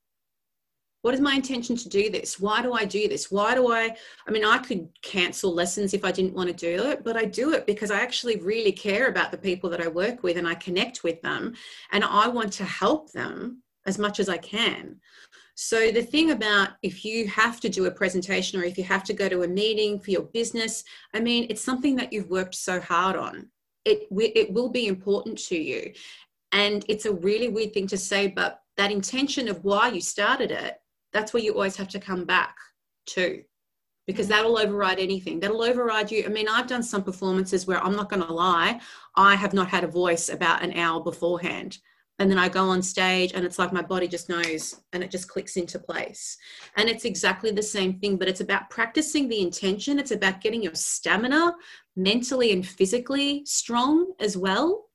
What 1.03 1.15
is 1.15 1.21
my 1.21 1.35
intention 1.35 1.77
to 1.77 1.89
do 1.89 2.11
this? 2.11 2.39
Why 2.39 2.63
do 2.63 2.73
i 2.73 2.85
do 2.85 3.09
this? 3.09 3.31
Why 3.31 3.55
do 3.55 3.73
i 3.73 3.95
i 4.27 4.31
mean 4.31 4.45
i 4.45 4.59
could 4.59 4.89
cancel 5.03 5.53
lessons 5.53 5.95
if 5.95 6.05
i 6.05 6.13
didn't 6.13 6.35
want 6.35 6.49
to 6.49 6.55
do 6.55 6.85
it 6.91 7.03
but 7.05 7.17
i 7.17 7.25
do 7.25 7.53
it 7.53 7.67
because 7.67 7.91
i 7.91 8.01
actually 8.01 8.37
really 8.37 8.73
care 8.73 9.09
about 9.09 9.31
the 9.31 9.39
people 9.39 9.71
that 9.71 9.81
i 9.81 9.89
work 9.89 10.23
with 10.23 10.37
and 10.37 10.47
i 10.47 10.55
connect 10.55 11.03
with 11.03 11.21
them 11.23 11.55
and 11.93 12.05
i 12.05 12.29
want 12.29 12.53
to 12.53 12.65
help 12.65 13.13
them 13.13 13.63
as 13.87 13.99
much 13.99 14.21
as 14.21 14.29
i 14.29 14.37
can. 14.37 15.01
So 15.55 15.91
the 15.91 16.03
thing 16.03 16.31
about 16.31 16.71
if 16.83 17.05
you 17.05 17.29
have 17.29 17.61
to 17.61 17.69
do 17.69 17.85
a 17.85 17.91
presentation 17.91 18.59
or 18.59 18.65
if 18.65 18.79
you 18.79 18.85
have 18.85 19.05
to 19.05 19.13
go 19.13 19.29
to 19.29 19.43
a 19.43 19.49
meeting 19.49 19.99
for 19.99 20.11
your 20.11 20.23
business 20.23 20.85
i 21.15 21.21
mean 21.21 21.47
it's 21.49 21.63
something 21.63 21.97
that 21.97 22.13
you've 22.13 22.31
worked 22.31 22.55
so 22.55 22.81
hard 22.81 23.17
on. 23.17 23.49
It 23.85 24.09
it 24.11 24.53
will 24.53 24.69
be 24.69 24.87
important 24.87 25.39
to 25.49 25.57
you. 25.57 25.93
And 26.53 26.85
it's 26.89 27.07
a 27.07 27.13
really 27.13 27.49
weird 27.49 27.73
thing 27.73 27.87
to 27.89 27.97
say 27.97 28.27
but 28.27 28.61
that 28.77 28.91
intention 28.91 29.49
of 29.49 29.65
why 29.65 29.89
you 29.89 30.01
started 30.01 30.51
it 30.51 30.80
that's 31.13 31.33
where 31.33 31.43
you 31.43 31.53
always 31.53 31.77
have 31.77 31.89
to 31.89 32.01
come 32.01 32.25
back 32.25 32.57
to 33.07 33.43
because 34.07 34.27
mm. 34.27 34.31
that'll 34.31 34.59
override 34.59 34.99
anything. 34.99 35.41
That'll 35.41 35.63
override 35.63 36.11
you. 36.11 36.25
I 36.25 36.29
mean, 36.29 36.49
I've 36.49 36.67
done 36.67 36.83
some 36.83 37.03
performances 37.03 37.67
where 37.67 37.83
I'm 37.83 37.97
not 37.97 38.11
going 38.11 38.23
to 38.27 38.33
lie, 38.33 38.81
I 39.17 39.35
have 39.35 39.53
not 39.53 39.69
had 39.69 39.85
a 39.85 39.89
voice 39.89 40.29
about 40.29 40.63
an 40.63 40.73
hour 40.75 41.03
beforehand. 41.03 41.79
And 42.19 42.31
then 42.31 42.39
I 42.39 42.51
go 42.51 42.69
on 42.69 42.83
stage 42.83 43.33
and 43.33 43.47
it's 43.47 43.59
like 43.59 43.73
my 43.73 43.81
body 43.81 44.07
just 44.07 44.29
knows 44.29 44.79
and 44.93 45.03
it 45.03 45.11
just 45.11 45.27
clicks 45.27 45.57
into 45.57 45.79
place. 45.79 46.37
And 46.77 46.87
it's 46.87 47.07
exactly 47.07 47.51
the 47.51 47.63
same 47.63 47.99
thing, 47.99 48.19
but 48.19 48.29
it's 48.29 48.43
about 48.43 48.69
practicing 48.69 49.27
the 49.27 49.41
intention. 49.41 49.99
It's 49.99 50.11
about 50.11 50.43
getting 50.43 50.63
your 50.63 50.75
stamina 50.75 51.55
mentally 51.97 52.53
and 52.53 52.67
physically 52.67 53.43
strong 53.47 54.13
as 54.21 54.37
well 54.37 54.91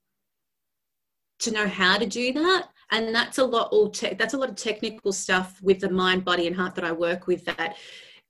to 1.39 1.51
know 1.51 1.67
how 1.67 1.97
to 1.97 2.06
do 2.06 2.32
that 2.34 2.69
and 2.91 3.13
that's 3.13 3.38
a 3.38 3.43
lot 3.43 3.69
all 3.71 3.89
te- 3.89 4.13
that's 4.13 4.34
a 4.34 4.38
lot 4.38 4.50
of 4.50 4.56
technical 4.56 5.12
stuff 5.12 5.60
with 5.62 5.80
the 5.80 5.89
mind 5.89 6.24
body 6.24 6.48
and 6.48 6.56
heart 6.56 6.76
that 6.76 6.84
i 6.84 6.91
work 6.91 7.28
with 7.28 7.43
that 7.45 7.76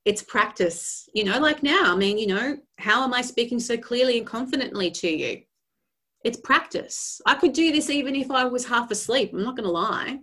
it's 0.06 0.22
practice 0.22 1.10
you 1.14 1.24
know 1.24 1.40
like 1.40 1.64
now 1.64 1.94
i 1.94 1.96
mean 1.96 2.18
you 2.18 2.28
know 2.28 2.58
how 2.78 3.04
am 3.04 3.14
i 3.14 3.22
speaking 3.22 3.60
so 3.60 3.78
clearly 3.78 4.18
and 4.18 4.28
confidently 4.28 4.92
to 4.92 5.10
you? 5.10 5.42
It's 6.24 6.38
practice. 6.38 7.22
I 7.28 7.36
could 7.36 7.54
do 7.54 7.72
this 7.72 7.90
even 7.90 8.16
if 8.16 8.32
i 8.32 8.46
was 8.46 8.66
half 8.66 8.92
asleep 8.92 9.32
i'm 9.34 9.44
not 9.44 9.56
going 9.56 9.66
to 9.66 9.72
lie. 9.72 10.20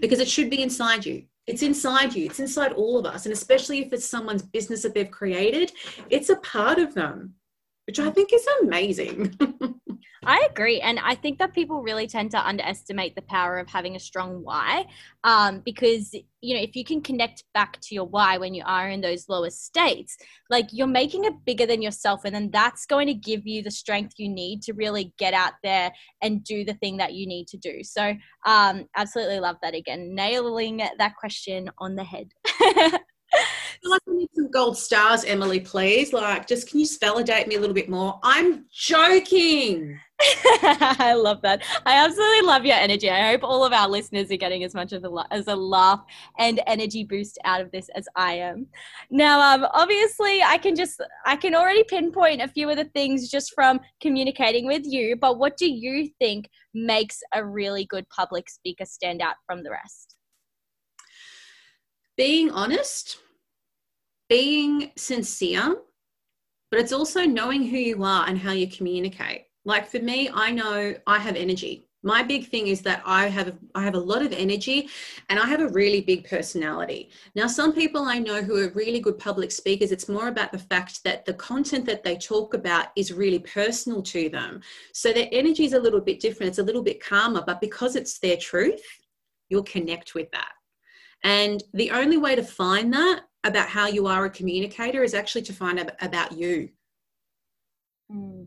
Because 0.00 0.20
it 0.20 0.28
should 0.28 0.50
be 0.50 0.62
inside 0.62 1.04
you. 1.04 1.24
It's 1.48 1.62
inside 1.62 2.14
you. 2.14 2.26
It's 2.26 2.38
inside 2.38 2.72
all 2.72 2.96
of 2.96 3.06
us. 3.06 3.26
And 3.26 3.32
especially 3.32 3.80
if 3.80 3.92
it's 3.92 4.08
someone's 4.08 4.42
business 4.42 4.82
that 4.82 4.94
they've 4.94 5.10
created 5.10 5.72
it's 6.10 6.30
a 6.30 6.36
part 6.36 6.78
of 6.78 6.94
them 6.94 7.34
which 7.90 7.98
i 7.98 8.10
think 8.10 8.32
is 8.32 8.46
amazing 8.62 9.36
I 10.24 10.46
agree. 10.50 10.80
And 10.80 10.98
I 10.98 11.14
think 11.14 11.38
that 11.38 11.54
people 11.54 11.82
really 11.82 12.06
tend 12.06 12.30
to 12.32 12.46
underestimate 12.46 13.14
the 13.14 13.22
power 13.22 13.58
of 13.58 13.68
having 13.68 13.96
a 13.96 14.00
strong 14.00 14.44
why. 14.44 14.86
Um, 15.24 15.60
because, 15.60 16.12
you 16.42 16.54
know, 16.54 16.60
if 16.60 16.76
you 16.76 16.84
can 16.84 17.00
connect 17.00 17.44
back 17.54 17.80
to 17.80 17.94
your 17.94 18.04
why 18.04 18.36
when 18.36 18.52
you 18.52 18.62
are 18.66 18.90
in 18.90 19.00
those 19.00 19.30
lower 19.30 19.48
states, 19.48 20.18
like 20.50 20.68
you're 20.72 20.86
making 20.86 21.24
it 21.24 21.44
bigger 21.46 21.64
than 21.64 21.80
yourself. 21.80 22.26
And 22.26 22.34
then 22.34 22.50
that's 22.50 22.84
going 22.84 23.06
to 23.06 23.14
give 23.14 23.46
you 23.46 23.62
the 23.62 23.70
strength 23.70 24.14
you 24.18 24.28
need 24.28 24.62
to 24.64 24.74
really 24.74 25.14
get 25.18 25.32
out 25.32 25.54
there 25.62 25.90
and 26.22 26.44
do 26.44 26.64
the 26.64 26.74
thing 26.74 26.98
that 26.98 27.14
you 27.14 27.26
need 27.26 27.48
to 27.48 27.56
do. 27.56 27.82
So, 27.82 28.14
um, 28.44 28.86
absolutely 28.96 29.40
love 29.40 29.56
that 29.62 29.74
again. 29.74 30.14
Nailing 30.14 30.82
that 30.98 31.16
question 31.16 31.70
on 31.78 31.96
the 31.96 32.04
head. 32.04 32.32
like 33.84 34.02
I 34.08 34.12
need 34.12 34.28
some 34.34 34.50
gold 34.50 34.76
stars, 34.76 35.24
Emily, 35.24 35.60
please. 35.60 36.12
Like, 36.12 36.46
just 36.46 36.68
can 36.68 36.80
you 36.80 36.86
just 36.86 37.00
validate 37.00 37.48
me 37.48 37.54
a 37.54 37.60
little 37.60 37.74
bit 37.74 37.88
more? 37.88 38.20
I'm 38.22 38.66
joking. 38.72 39.98
I 40.20 41.14
love 41.16 41.40
that. 41.42 41.62
I 41.86 41.94
absolutely 42.04 42.46
love 42.46 42.66
your 42.66 42.76
energy. 42.76 43.08
I 43.08 43.30
hope 43.30 43.42
all 43.42 43.64
of 43.64 43.72
our 43.72 43.88
listeners 43.88 44.30
are 44.30 44.36
getting 44.36 44.64
as 44.64 44.74
much 44.74 44.92
of 44.92 45.04
a, 45.04 45.26
as 45.30 45.46
a 45.46 45.56
laugh 45.56 46.04
and 46.38 46.60
energy 46.66 47.04
boost 47.04 47.38
out 47.44 47.62
of 47.62 47.70
this 47.70 47.88
as 47.94 48.06
I 48.16 48.34
am. 48.34 48.66
Now, 49.10 49.40
um, 49.40 49.66
obviously, 49.72 50.42
I 50.42 50.58
can 50.58 50.76
just 50.76 51.00
I 51.24 51.36
can 51.36 51.54
already 51.54 51.84
pinpoint 51.84 52.42
a 52.42 52.48
few 52.48 52.68
of 52.68 52.76
the 52.76 52.84
things 52.84 53.30
just 53.30 53.54
from 53.54 53.80
communicating 54.02 54.66
with 54.66 54.82
you. 54.84 55.16
But 55.16 55.38
what 55.38 55.56
do 55.56 55.70
you 55.70 56.10
think 56.18 56.50
makes 56.74 57.20
a 57.34 57.44
really 57.44 57.86
good 57.86 58.06
public 58.10 58.50
speaker 58.50 58.84
stand 58.84 59.22
out 59.22 59.36
from 59.46 59.62
the 59.62 59.70
rest? 59.70 60.16
Being 62.18 62.50
honest, 62.50 63.16
being 64.30 64.92
sincere, 64.96 65.76
but 66.70 66.80
it's 66.80 66.92
also 66.92 67.24
knowing 67.24 67.66
who 67.66 67.76
you 67.76 68.04
are 68.04 68.26
and 68.28 68.38
how 68.38 68.52
you 68.52 68.68
communicate. 68.68 69.46
Like 69.66 69.90
for 69.90 69.98
me 69.98 70.30
i 70.32 70.50
know 70.50 70.94
i 71.06 71.18
have 71.18 71.36
energy. 71.36 71.86
My 72.02 72.22
big 72.22 72.48
thing 72.48 72.68
is 72.68 72.80
that 72.82 73.02
i 73.04 73.26
have 73.26 73.58
i 73.74 73.82
have 73.82 73.96
a 73.96 74.06
lot 74.12 74.22
of 74.22 74.32
energy 74.32 74.88
and 75.28 75.38
i 75.38 75.46
have 75.46 75.60
a 75.60 75.68
really 75.68 76.00
big 76.00 76.26
personality. 76.26 77.10
Now 77.34 77.48
some 77.48 77.72
people 77.74 78.02
i 78.02 78.18
know 78.18 78.40
who 78.40 78.56
are 78.56 78.70
really 78.70 79.00
good 79.00 79.18
public 79.18 79.50
speakers 79.50 79.92
it's 79.92 80.08
more 80.08 80.28
about 80.28 80.52
the 80.52 80.64
fact 80.72 81.02
that 81.04 81.26
the 81.26 81.34
content 81.34 81.84
that 81.86 82.04
they 82.04 82.16
talk 82.16 82.54
about 82.54 82.86
is 82.96 83.12
really 83.12 83.40
personal 83.40 84.00
to 84.14 84.30
them. 84.30 84.60
So 84.94 85.12
their 85.12 85.28
energy 85.32 85.64
is 85.64 85.74
a 85.74 85.80
little 85.80 86.00
bit 86.00 86.20
different. 86.20 86.50
It's 86.50 86.58
a 86.58 86.68
little 86.70 86.84
bit 86.84 87.04
calmer 87.04 87.42
but 87.44 87.60
because 87.60 87.96
it's 87.96 88.20
their 88.20 88.36
truth 88.36 88.86
you'll 89.48 89.64
connect 89.64 90.14
with 90.14 90.30
that. 90.30 90.52
And 91.24 91.62
the 91.74 91.90
only 91.90 92.16
way 92.16 92.36
to 92.36 92.44
find 92.44 92.94
that 92.94 93.22
about 93.44 93.68
how 93.68 93.86
you 93.86 94.06
are 94.06 94.26
a 94.26 94.30
communicator 94.30 95.02
is 95.02 95.14
actually 95.14 95.42
to 95.42 95.52
find 95.52 95.78
out 95.78 95.92
about 96.00 96.32
you 96.32 96.68
mm. 98.12 98.46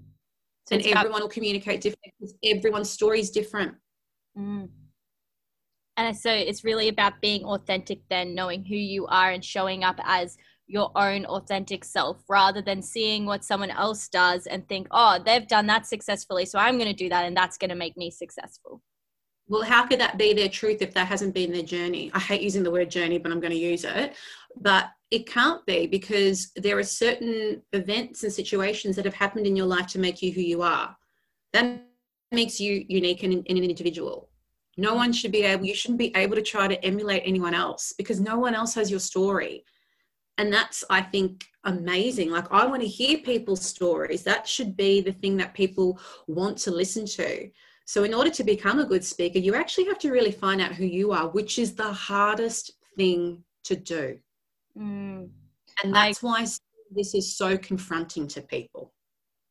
So 0.65 0.75
and 0.75 0.85
everyone 0.85 1.21
will 1.21 1.29
communicate 1.29 1.81
differently 1.81 2.13
because 2.19 2.35
everyone's 2.43 2.89
story 2.89 3.19
is 3.19 3.31
different. 3.31 3.75
Mm. 4.37 4.69
And 5.97 6.17
so 6.17 6.31
it's 6.31 6.63
really 6.63 6.87
about 6.87 7.21
being 7.21 7.43
authentic, 7.43 7.99
then 8.09 8.33
knowing 8.33 8.63
who 8.63 8.75
you 8.75 9.05
are 9.07 9.31
and 9.31 9.43
showing 9.43 9.83
up 9.83 9.99
as 10.03 10.37
your 10.65 10.91
own 10.95 11.25
authentic 11.25 11.83
self 11.83 12.23
rather 12.29 12.61
than 12.61 12.81
seeing 12.81 13.25
what 13.25 13.43
someone 13.43 13.69
else 13.69 14.07
does 14.07 14.47
and 14.47 14.67
think, 14.67 14.87
oh, 14.91 15.19
they've 15.23 15.47
done 15.47 15.67
that 15.67 15.85
successfully, 15.85 16.45
so 16.45 16.57
I'm 16.57 16.77
going 16.77 16.89
to 16.89 16.93
do 16.93 17.09
that 17.09 17.25
and 17.25 17.35
that's 17.35 17.57
going 17.57 17.69
to 17.69 17.75
make 17.75 17.97
me 17.97 18.09
successful. 18.09 18.81
Well, 19.47 19.63
how 19.63 19.85
could 19.85 19.99
that 19.99 20.17
be 20.17 20.33
their 20.33 20.49
truth 20.49 20.81
if 20.81 20.93
that 20.93 21.07
hasn't 21.07 21.33
been 21.33 21.51
their 21.51 21.63
journey? 21.63 22.09
I 22.13 22.19
hate 22.19 22.41
using 22.41 22.63
the 22.63 22.71
word 22.71 22.89
journey, 22.89 23.17
but 23.17 23.31
I'm 23.31 23.41
going 23.41 23.51
to 23.51 23.57
use 23.57 23.83
it. 23.83 24.15
But 24.59 24.89
it 25.11 25.27
can't 25.27 25.65
be 25.65 25.85
because 25.85 26.51
there 26.55 26.77
are 26.77 26.83
certain 26.83 27.61
events 27.73 28.23
and 28.23 28.31
situations 28.31 28.95
that 28.95 29.05
have 29.05 29.13
happened 29.13 29.45
in 29.45 29.55
your 29.55 29.65
life 29.65 29.87
to 29.87 29.99
make 29.99 30.21
you 30.21 30.31
who 30.31 30.41
you 30.41 30.61
are. 30.61 30.95
That 31.51 31.81
makes 32.31 32.59
you 32.59 32.85
unique 32.87 33.23
and, 33.23 33.33
and 33.33 33.57
an 33.57 33.63
individual. 33.63 34.29
No 34.77 34.95
one 34.95 35.13
should 35.13 35.31
be 35.31 35.43
able, 35.43 35.65
you 35.65 35.75
shouldn't 35.75 35.99
be 35.99 36.15
able 36.15 36.35
to 36.35 36.41
try 36.41 36.67
to 36.67 36.83
emulate 36.83 37.21
anyone 37.25 37.53
else 37.53 37.93
because 37.95 38.19
no 38.19 38.39
one 38.39 38.55
else 38.55 38.73
has 38.73 38.89
your 38.89 38.99
story. 38.99 39.65
And 40.39 40.51
that's, 40.51 40.83
I 40.89 41.01
think, 41.01 41.45
amazing. 41.63 42.31
Like, 42.31 42.51
I 42.51 42.65
want 42.65 42.81
to 42.81 42.87
hear 42.87 43.19
people's 43.19 43.63
stories. 43.63 44.23
That 44.23 44.47
should 44.47 44.75
be 44.75 44.99
the 44.99 45.11
thing 45.11 45.37
that 45.37 45.53
people 45.53 45.99
want 46.27 46.57
to 46.59 46.71
listen 46.71 47.05
to. 47.05 47.49
So, 47.85 48.03
in 48.03 48.13
order 48.13 48.29
to 48.29 48.43
become 48.43 48.79
a 48.79 48.85
good 48.85 49.03
speaker, 49.03 49.39
you 49.39 49.55
actually 49.55 49.85
have 49.85 49.99
to 49.99 50.11
really 50.11 50.31
find 50.31 50.61
out 50.61 50.73
who 50.73 50.85
you 50.85 51.11
are, 51.11 51.27
which 51.29 51.59
is 51.59 51.75
the 51.75 51.91
hardest 51.91 52.71
thing 52.95 53.43
to 53.65 53.75
do. 53.75 54.17
Mm. 54.77 55.29
And 55.83 55.93
that's 55.93 56.23
I, 56.23 56.27
why 56.27 56.47
this 56.91 57.13
is 57.13 57.35
so 57.35 57.57
confronting 57.57 58.27
to 58.29 58.41
people. 58.41 58.93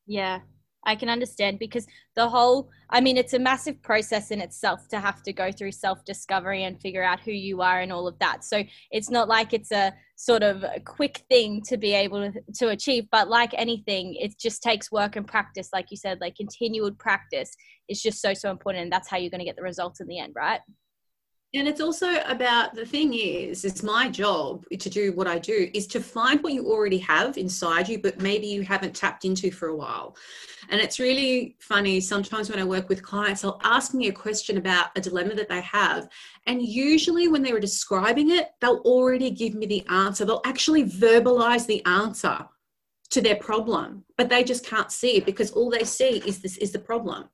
Yeah, 0.07 0.40
I 0.85 0.97
can 0.97 1.09
understand 1.09 1.59
because 1.59 1.87
the 2.16 2.29
whole, 2.29 2.71
I 2.90 3.01
mean, 3.01 3.16
it's 3.16 3.35
a 3.35 3.38
massive 3.38 3.81
process 3.83 4.31
in 4.31 4.40
itself 4.40 4.88
to 4.88 5.01
have 5.01 5.23
to 5.23 5.33
go 5.33 5.53
through 5.53 5.73
self 5.73 6.05
discovery 6.05 6.64
and 6.64 6.81
figure 6.81 7.03
out 7.03 7.21
who 7.21 7.33
you 7.33 7.62
are 7.62 7.81
and 7.81 7.92
all 7.92 8.09
of 8.09 8.18
that. 8.18 8.45
So 8.45 8.62
it's 8.90 9.11
not 9.11 9.29
like 9.29 9.53
it's 9.53 9.71
a 9.71 9.95
sort 10.16 10.42
of 10.42 10.62
a 10.64 10.81
quick 10.81 11.23
thing 11.29 11.62
to 11.68 11.77
be 11.77 11.92
able 11.95 12.33
to, 12.33 12.40
to 12.59 12.68
achieve, 12.68 13.05
but 13.11 13.29
like 13.29 13.53
anything, 13.55 14.14
it 14.14 14.38
just 14.38 14.62
takes 14.62 14.90
work 14.92 15.16
and 15.16 15.27
practice. 15.27 15.71
Like 15.73 15.90
you 15.90 15.97
said, 15.97 16.21
like 16.21 16.37
continued 16.37 16.99
practice 16.99 17.55
is 17.88 18.03
just 18.03 18.21
so, 18.21 18.35
so 18.35 18.51
important. 18.51 18.85
And 18.85 18.92
that's 18.92 19.09
how 19.09 19.16
you're 19.16 19.31
going 19.31 19.40
to 19.40 19.45
get 19.45 19.57
the 19.57 19.62
results 19.62 20.01
in 20.01 20.07
the 20.07 20.18
end, 20.18 20.35
right? 20.37 20.61
And 21.55 21.69
it's 21.69 21.81
also 21.81 22.21
about 22.27 22.75
the 22.75 22.87
thing 22.87 23.12
is 23.15 23.65
it's 23.65 23.83
my 23.83 24.09
job 24.09 24.65
to 24.79 24.88
do 24.88 25.12
what 25.12 25.27
i 25.27 25.38
do 25.38 25.71
is 25.75 25.87
to 25.87 26.01
find 26.01 26.43
what 26.43 26.53
you 26.53 26.67
already 26.67 26.99
have 26.99 27.37
inside 27.37 27.88
you 27.88 27.99
but 27.99 28.21
maybe 28.21 28.47
you 28.47 28.62
haven't 28.62 28.95
tapped 28.95 29.25
into 29.25 29.51
for 29.51 29.69
a 29.69 29.77
while 29.77 30.17
and 30.71 30.81
it's 30.81 30.99
really 30.99 31.57
funny 31.61 32.01
sometimes 32.01 32.51
when 32.51 32.59
i 32.59 32.65
work 32.65 32.88
with 32.88 33.03
clients 33.03 33.43
they'll 33.43 33.61
ask 33.65 33.95
me 33.95 34.09
a 34.09 34.12
question 34.12 34.57
about 34.57 34.91
a 34.97 35.01
dilemma 35.01 35.35
that 35.35 35.49
they 35.49 35.61
have 35.61 36.09
and 36.47 36.62
usually 36.62 37.29
when 37.29 37.43
they 37.43 37.53
were 37.53 37.61
describing 37.61 38.31
it 38.31 38.53
they'll 38.61 38.83
already 38.85 39.31
give 39.31 39.55
me 39.55 39.67
the 39.67 39.85
answer 39.88 40.25
they'll 40.25 40.41
actually 40.45 40.85
verbalize 40.85 41.67
the 41.67 41.85
answer 41.85 42.38
to 43.11 43.21
their 43.21 43.37
problem 43.37 44.03
but 44.23 44.29
they 44.29 44.45
just 44.45 44.65
can't 44.65 44.93
see 44.93 45.17
it 45.17 45.27
because 45.27 45.51
all 45.51 45.69
they 45.69 45.85
see 45.85 46.23
is 46.25 46.38
this 46.38 46.57
is 46.59 46.71
the 46.71 46.79
problem. 46.79 47.29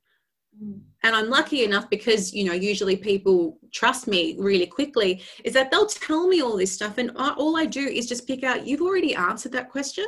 And 0.61 1.15
I'm 1.15 1.31
lucky 1.31 1.65
enough 1.65 1.89
because, 1.89 2.33
you 2.33 2.45
know, 2.45 2.53
usually 2.53 2.97
people 2.97 3.59
trust 3.73 4.09
me 4.09 4.37
really 4.39 4.67
quickly, 4.67 5.23
is 5.45 5.55
that 5.55 5.71
they'll 5.71 5.87
tell 5.87 6.27
me 6.27 6.41
all 6.41 6.57
this 6.57 6.73
stuff. 6.73 6.99
And 6.99 7.13
all 7.17 7.57
I 7.57 7.67
do 7.67 7.81
is 7.87 8.07
just 8.07 8.27
pick 8.27 8.43
out, 8.43 8.67
you've 8.67 8.83
already 8.83 9.15
answered 9.15 9.53
that 9.53 9.71
question. 9.71 10.07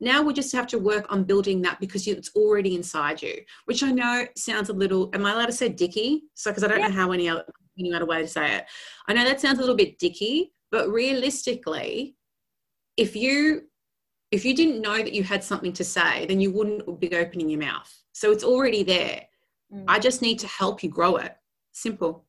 Now 0.00 0.22
we 0.22 0.32
just 0.32 0.52
have 0.52 0.66
to 0.68 0.78
work 0.78 1.06
on 1.12 1.24
building 1.24 1.60
that 1.62 1.78
because 1.78 2.06
it's 2.06 2.30
already 2.34 2.74
inside 2.74 3.20
you, 3.20 3.34
which 3.66 3.82
I 3.82 3.90
know 3.90 4.26
sounds 4.36 4.70
a 4.70 4.72
little, 4.72 5.10
am 5.12 5.26
I 5.26 5.32
allowed 5.32 5.46
to 5.46 5.52
say 5.52 5.68
dicky? 5.68 6.22
So, 6.34 6.50
because 6.50 6.64
I 6.64 6.68
don't 6.68 6.80
yeah. 6.80 6.88
know 6.88 6.94
how 6.94 7.12
any 7.12 7.28
other, 7.28 7.44
any 7.78 7.92
other 7.92 8.06
way 8.06 8.22
to 8.22 8.28
say 8.28 8.56
it. 8.56 8.64
I 9.08 9.12
know 9.12 9.24
that 9.24 9.40
sounds 9.40 9.58
a 9.58 9.60
little 9.60 9.76
bit 9.76 9.98
dicky, 9.98 10.52
but 10.70 10.88
realistically, 10.88 12.16
if 12.96 13.14
you 13.16 13.62
if 14.30 14.44
you 14.44 14.54
didn't 14.54 14.80
know 14.80 14.96
that 14.96 15.12
you 15.12 15.24
had 15.24 15.42
something 15.42 15.72
to 15.72 15.84
say, 15.84 16.24
then 16.26 16.40
you 16.40 16.52
wouldn't 16.52 17.00
be 17.00 17.14
opening 17.16 17.50
your 17.50 17.58
mouth. 17.58 17.92
So 18.12 18.30
it's 18.30 18.44
already 18.44 18.84
there. 18.84 19.22
Mm. 19.72 19.84
I 19.88 19.98
just 19.98 20.22
need 20.22 20.38
to 20.40 20.46
help 20.46 20.82
you 20.82 20.90
grow 20.90 21.16
it. 21.16 21.36
Simple. 21.72 22.24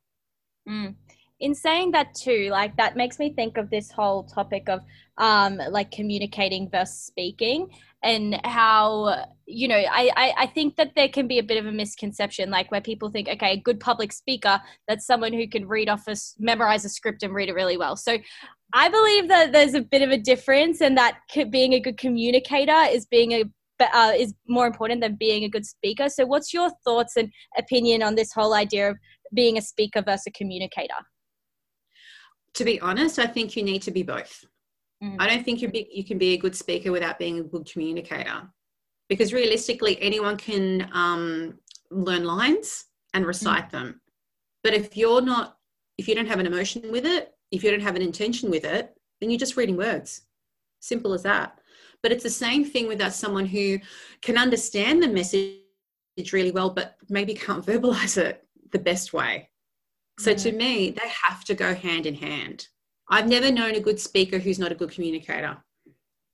Mm. 0.68 0.94
In 1.40 1.54
saying 1.54 1.90
that 1.92 2.14
too, 2.14 2.48
like 2.50 2.76
that 2.76 2.96
makes 2.96 3.18
me 3.18 3.32
think 3.32 3.56
of 3.56 3.68
this 3.68 3.90
whole 3.90 4.22
topic 4.22 4.68
of 4.68 4.80
um, 5.18 5.58
like 5.70 5.90
communicating 5.90 6.70
versus 6.70 7.00
speaking 7.00 7.68
and 8.02 8.40
how 8.44 9.26
you 9.46 9.68
know 9.68 9.76
I, 9.76 10.10
I, 10.16 10.34
I 10.38 10.46
think 10.46 10.76
that 10.76 10.92
there 10.96 11.08
can 11.08 11.28
be 11.28 11.38
a 11.38 11.42
bit 11.42 11.58
of 11.58 11.66
a 11.66 11.72
misconception 11.72 12.50
like 12.50 12.70
where 12.70 12.80
people 12.80 13.10
think 13.10 13.28
okay 13.28 13.52
a 13.52 13.56
good 13.56 13.80
public 13.80 14.12
speaker 14.12 14.60
that's 14.88 15.06
someone 15.06 15.32
who 15.32 15.46
can 15.48 15.66
read 15.68 15.88
off 15.88 16.08
a 16.08 16.16
memorize 16.38 16.84
a 16.84 16.88
script 16.88 17.22
and 17.22 17.34
read 17.34 17.48
it 17.48 17.54
really 17.54 17.76
well 17.76 17.96
so 17.96 18.18
i 18.72 18.88
believe 18.88 19.28
that 19.28 19.52
there's 19.52 19.74
a 19.74 19.80
bit 19.80 20.02
of 20.02 20.10
a 20.10 20.16
difference 20.16 20.80
and 20.80 20.96
that 20.96 21.18
being 21.50 21.74
a 21.74 21.80
good 21.80 21.98
communicator 21.98 22.86
is 22.90 23.06
being 23.06 23.32
a 23.32 23.44
uh, 23.92 24.12
is 24.16 24.34
more 24.48 24.66
important 24.66 25.00
than 25.00 25.16
being 25.16 25.44
a 25.44 25.48
good 25.48 25.66
speaker. 25.66 26.08
So, 26.08 26.26
what's 26.26 26.52
your 26.52 26.70
thoughts 26.84 27.16
and 27.16 27.30
opinion 27.58 28.02
on 28.02 28.14
this 28.14 28.32
whole 28.32 28.54
idea 28.54 28.90
of 28.90 28.96
being 29.34 29.58
a 29.58 29.62
speaker 29.62 30.02
versus 30.02 30.28
a 30.28 30.30
communicator? 30.30 30.94
To 32.54 32.64
be 32.64 32.80
honest, 32.80 33.18
I 33.18 33.26
think 33.26 33.56
you 33.56 33.62
need 33.62 33.82
to 33.82 33.90
be 33.90 34.02
both. 34.02 34.44
Mm. 35.02 35.16
I 35.18 35.26
don't 35.26 35.44
think 35.44 35.62
you 35.62 35.68
be, 35.68 35.88
you 35.92 36.04
can 36.04 36.18
be 36.18 36.34
a 36.34 36.38
good 36.38 36.54
speaker 36.54 36.92
without 36.92 37.18
being 37.18 37.38
a 37.38 37.42
good 37.42 37.70
communicator, 37.70 38.48
because 39.08 39.32
realistically, 39.32 40.00
anyone 40.00 40.36
can 40.36 40.88
um, 40.92 41.58
learn 41.90 42.24
lines 42.24 42.86
and 43.14 43.26
recite 43.26 43.68
mm. 43.68 43.72
them. 43.72 44.00
But 44.62 44.74
if 44.74 44.96
you're 44.96 45.22
not, 45.22 45.56
if 45.98 46.08
you 46.08 46.14
don't 46.14 46.28
have 46.28 46.40
an 46.40 46.46
emotion 46.46 46.90
with 46.92 47.04
it, 47.04 47.34
if 47.50 47.62
you 47.62 47.70
don't 47.70 47.80
have 47.80 47.96
an 47.96 48.02
intention 48.02 48.50
with 48.50 48.64
it, 48.64 48.94
then 49.20 49.30
you're 49.30 49.38
just 49.38 49.56
reading 49.56 49.76
words. 49.76 50.22
Simple 50.80 51.12
as 51.12 51.22
that. 51.22 51.58
But 52.02 52.12
it's 52.12 52.24
the 52.24 52.30
same 52.30 52.64
thing 52.64 52.88
with 52.88 53.00
us, 53.00 53.18
someone 53.18 53.46
who 53.46 53.78
can 54.22 54.36
understand 54.36 55.02
the 55.02 55.08
message 55.08 55.60
really 56.32 56.50
well, 56.50 56.70
but 56.70 56.96
maybe 57.08 57.34
can't 57.34 57.64
verbalize 57.66 58.16
it 58.18 58.44
the 58.72 58.78
best 58.78 59.12
way. 59.12 59.50
So 60.18 60.34
to 60.34 60.52
mm. 60.52 60.56
me, 60.56 60.90
they 60.90 61.08
have 61.26 61.44
to 61.44 61.54
go 61.54 61.74
hand 61.74 62.06
in 62.06 62.14
hand. 62.14 62.68
I've 63.10 63.28
never 63.28 63.50
known 63.50 63.74
a 63.74 63.80
good 63.80 64.00
speaker 64.00 64.38
who's 64.38 64.58
not 64.58 64.72
a 64.72 64.76
good 64.76 64.90
communicator. 64.90 65.58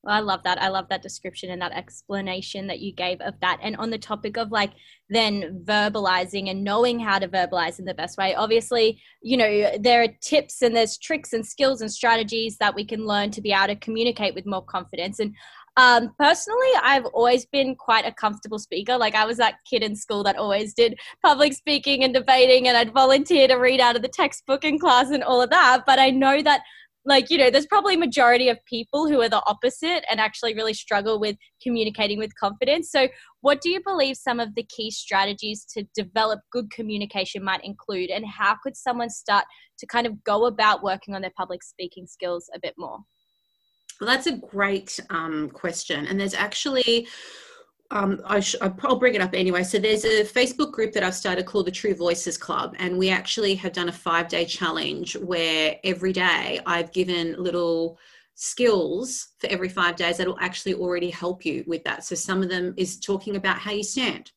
Well, 0.04 0.14
I 0.14 0.20
love 0.20 0.44
that. 0.44 0.62
I 0.62 0.68
love 0.68 0.88
that 0.90 1.02
description 1.02 1.50
and 1.50 1.60
that 1.60 1.72
explanation 1.72 2.68
that 2.68 2.78
you 2.78 2.92
gave 2.92 3.20
of 3.20 3.34
that. 3.40 3.58
And 3.62 3.76
on 3.76 3.90
the 3.90 3.98
topic 3.98 4.36
of 4.36 4.52
like 4.52 4.70
then 5.10 5.64
verbalizing 5.64 6.48
and 6.50 6.62
knowing 6.62 7.00
how 7.00 7.18
to 7.18 7.26
verbalize 7.26 7.80
in 7.80 7.84
the 7.84 7.94
best 7.94 8.16
way, 8.16 8.34
obviously, 8.34 9.02
you 9.22 9.36
know, 9.36 9.72
there 9.78 10.02
are 10.02 10.08
tips 10.22 10.62
and 10.62 10.74
there's 10.74 10.98
tricks 10.98 11.32
and 11.32 11.44
skills 11.44 11.80
and 11.80 11.92
strategies 11.92 12.58
that 12.58 12.76
we 12.76 12.84
can 12.84 13.06
learn 13.06 13.32
to 13.32 13.40
be 13.40 13.52
able 13.52 13.66
to 13.66 13.76
communicate 13.76 14.36
with 14.36 14.46
more 14.46 14.64
confidence. 14.64 15.18
And 15.18 15.34
um, 15.78 16.12
personally, 16.18 16.72
I've 16.82 17.06
always 17.06 17.46
been 17.46 17.76
quite 17.76 18.04
a 18.04 18.12
comfortable 18.12 18.58
speaker. 18.58 18.98
Like 18.98 19.14
I 19.14 19.24
was 19.24 19.36
that 19.36 19.60
kid 19.64 19.84
in 19.84 19.94
school 19.94 20.24
that 20.24 20.36
always 20.36 20.74
did 20.74 20.98
public 21.24 21.52
speaking 21.52 22.02
and 22.02 22.12
debating, 22.12 22.66
and 22.66 22.76
I'd 22.76 22.92
volunteer 22.92 23.46
to 23.46 23.54
read 23.54 23.80
out 23.80 23.94
of 23.94 24.02
the 24.02 24.08
textbook 24.08 24.64
in 24.64 24.80
class 24.80 25.10
and 25.10 25.22
all 25.22 25.40
of 25.40 25.50
that. 25.50 25.84
But 25.86 26.00
I 26.00 26.10
know 26.10 26.42
that 26.42 26.62
like 27.04 27.30
you 27.30 27.38
know 27.38 27.48
there's 27.48 27.66
probably 27.66 27.96
majority 27.96 28.48
of 28.48 28.58
people 28.64 29.08
who 29.08 29.20
are 29.20 29.28
the 29.28 29.42
opposite 29.46 30.04
and 30.10 30.18
actually 30.18 30.52
really 30.52 30.74
struggle 30.74 31.20
with 31.20 31.36
communicating 31.62 32.18
with 32.18 32.34
confidence 32.34 32.90
so 32.90 33.06
what 33.40 33.60
do 33.60 33.70
you 33.70 33.80
believe 33.84 34.16
some 34.16 34.40
of 34.40 34.54
the 34.56 34.64
key 34.64 34.90
strategies 34.90 35.64
to 35.64 35.84
develop 35.94 36.40
good 36.50 36.70
communication 36.72 37.42
might 37.42 37.64
include 37.64 38.10
and 38.10 38.26
how 38.26 38.56
could 38.62 38.76
someone 38.76 39.08
start 39.08 39.44
to 39.78 39.86
kind 39.86 40.08
of 40.08 40.24
go 40.24 40.46
about 40.46 40.82
working 40.82 41.14
on 41.14 41.22
their 41.22 41.32
public 41.36 41.62
speaking 41.62 42.06
skills 42.06 42.50
a 42.52 42.58
bit 42.60 42.74
more 42.76 42.98
well 44.00 44.08
that's 44.08 44.26
a 44.26 44.36
great 44.36 44.98
um, 45.10 45.50
question 45.50 46.06
and 46.06 46.18
there's 46.18 46.34
actually 46.34 47.06
um, 47.90 48.20
I 48.26 48.40
sh- 48.40 48.56
I'll 48.60 48.98
bring 48.98 49.14
it 49.14 49.22
up 49.22 49.30
anyway. 49.32 49.62
So 49.62 49.78
there's 49.78 50.04
a 50.04 50.22
Facebook 50.22 50.72
group 50.72 50.92
that 50.92 51.02
I've 51.02 51.14
started 51.14 51.46
called 51.46 51.66
the 51.66 51.72
True 51.72 51.94
Voices 51.94 52.36
Club, 52.36 52.76
and 52.78 52.98
we 52.98 53.08
actually 53.08 53.54
have 53.54 53.72
done 53.72 53.88
a 53.88 53.92
five 53.92 54.28
day 54.28 54.44
challenge 54.44 55.16
where 55.16 55.76
every 55.84 56.12
day 56.12 56.60
I've 56.66 56.92
given 56.92 57.34
little 57.42 57.98
skills 58.34 59.28
for 59.38 59.48
every 59.48 59.68
five 59.68 59.96
days 59.96 60.18
that 60.18 60.26
will 60.26 60.38
actually 60.38 60.74
already 60.74 61.10
help 61.10 61.44
you 61.44 61.64
with 61.66 61.82
that. 61.84 62.04
So 62.04 62.14
some 62.14 62.42
of 62.42 62.48
them 62.48 62.74
is 62.76 63.00
talking 63.00 63.36
about 63.36 63.58
how 63.58 63.72
you 63.72 63.82
stand. 63.82 64.32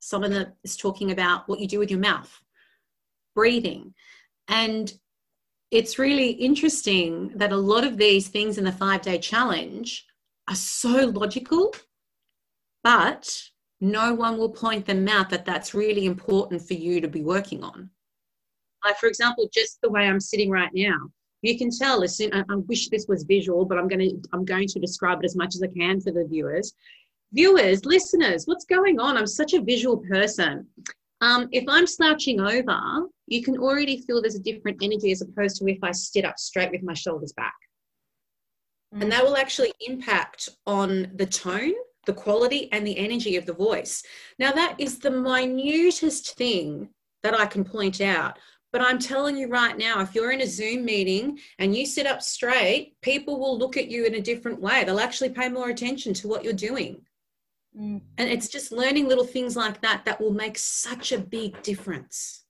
Some 0.00 0.24
of 0.24 0.30
them 0.30 0.52
is 0.64 0.76
talking 0.76 1.12
about 1.12 1.48
what 1.48 1.60
you 1.60 1.68
do 1.68 1.78
with 1.78 1.90
your 1.90 2.00
mouth, 2.00 2.30
breathing. 3.34 3.94
And 4.48 4.92
it's 5.70 5.98
really 5.98 6.30
interesting 6.30 7.30
that 7.36 7.52
a 7.52 7.56
lot 7.56 7.84
of 7.84 7.96
these 7.96 8.28
things 8.28 8.58
in 8.58 8.64
the 8.64 8.72
five 8.72 9.02
day 9.02 9.18
challenge 9.18 10.06
are 10.48 10.54
so 10.54 11.06
logical 11.06 11.72
but 12.82 13.50
no 13.80 14.14
one 14.14 14.38
will 14.38 14.50
point 14.50 14.86
them 14.86 15.08
out 15.08 15.30
that 15.30 15.44
that's 15.44 15.74
really 15.74 16.06
important 16.06 16.62
for 16.62 16.74
you 16.74 17.00
to 17.00 17.08
be 17.08 17.22
working 17.22 17.62
on. 17.62 17.90
Like, 18.84 18.98
for 18.98 19.06
example, 19.08 19.48
just 19.52 19.80
the 19.82 19.90
way 19.90 20.06
I'm 20.06 20.20
sitting 20.20 20.50
right 20.50 20.70
now, 20.74 20.96
you 21.42 21.58
can 21.58 21.70
tell. 21.70 22.00
Listen, 22.00 22.30
I, 22.32 22.40
I 22.50 22.56
wish 22.56 22.88
this 22.88 23.06
was 23.08 23.24
visual, 23.24 23.64
but 23.64 23.78
I'm 23.78 23.88
going 23.88 24.00
to 24.00 24.28
I'm 24.32 24.44
going 24.44 24.68
to 24.68 24.80
describe 24.80 25.18
it 25.20 25.26
as 25.26 25.36
much 25.36 25.54
as 25.54 25.62
I 25.62 25.68
can 25.68 26.00
for 26.00 26.12
the 26.12 26.26
viewers. 26.28 26.74
Viewers, 27.32 27.84
listeners, 27.84 28.46
what's 28.46 28.64
going 28.64 28.98
on? 28.98 29.16
I'm 29.16 29.26
such 29.26 29.54
a 29.54 29.60
visual 29.60 29.98
person. 29.98 30.66
Um, 31.20 31.48
if 31.52 31.64
I'm 31.68 31.86
slouching 31.86 32.40
over, 32.40 33.06
you 33.26 33.42
can 33.42 33.58
already 33.58 34.00
feel 34.02 34.22
there's 34.22 34.36
a 34.36 34.40
different 34.40 34.82
energy 34.82 35.12
as 35.12 35.20
opposed 35.20 35.56
to 35.56 35.66
if 35.68 35.78
I 35.82 35.92
sit 35.92 36.24
up 36.24 36.38
straight 36.38 36.70
with 36.70 36.82
my 36.82 36.94
shoulders 36.94 37.32
back. 37.32 37.54
Mm. 38.94 39.02
And 39.02 39.12
that 39.12 39.24
will 39.24 39.36
actually 39.36 39.72
impact 39.86 40.48
on 40.66 41.12
the 41.14 41.26
tone 41.26 41.74
the 42.06 42.12
quality 42.14 42.70
and 42.72 42.86
the 42.86 42.98
energy 42.98 43.36
of 43.36 43.46
the 43.46 43.52
voice. 43.52 44.02
Now, 44.38 44.52
that 44.52 44.74
is 44.78 44.98
the 44.98 45.10
minutest 45.10 46.34
thing 46.36 46.88
that 47.22 47.38
I 47.38 47.46
can 47.46 47.64
point 47.64 48.00
out. 48.00 48.38
But 48.72 48.82
I'm 48.82 48.98
telling 48.98 49.36
you 49.36 49.48
right 49.48 49.76
now, 49.76 50.00
if 50.00 50.14
you're 50.14 50.30
in 50.30 50.40
a 50.40 50.46
Zoom 50.46 50.84
meeting 50.84 51.38
and 51.58 51.76
you 51.76 51.84
sit 51.84 52.06
up 52.06 52.22
straight, 52.22 52.94
people 53.02 53.38
will 53.38 53.58
look 53.58 53.76
at 53.76 53.90
you 53.90 54.04
in 54.06 54.14
a 54.14 54.20
different 54.20 54.60
way. 54.60 54.84
They'll 54.84 55.00
actually 55.00 55.30
pay 55.30 55.48
more 55.48 55.70
attention 55.70 56.14
to 56.14 56.28
what 56.28 56.44
you're 56.44 56.52
doing. 56.52 57.02
Mm. 57.78 58.00
And 58.18 58.28
it's 58.28 58.48
just 58.48 58.72
learning 58.72 59.08
little 59.08 59.24
things 59.24 59.56
like 59.56 59.80
that 59.82 60.04
that 60.04 60.20
will 60.20 60.32
make 60.32 60.58
such 60.58 61.12
a 61.12 61.18
big 61.18 61.62
difference. 61.62 62.44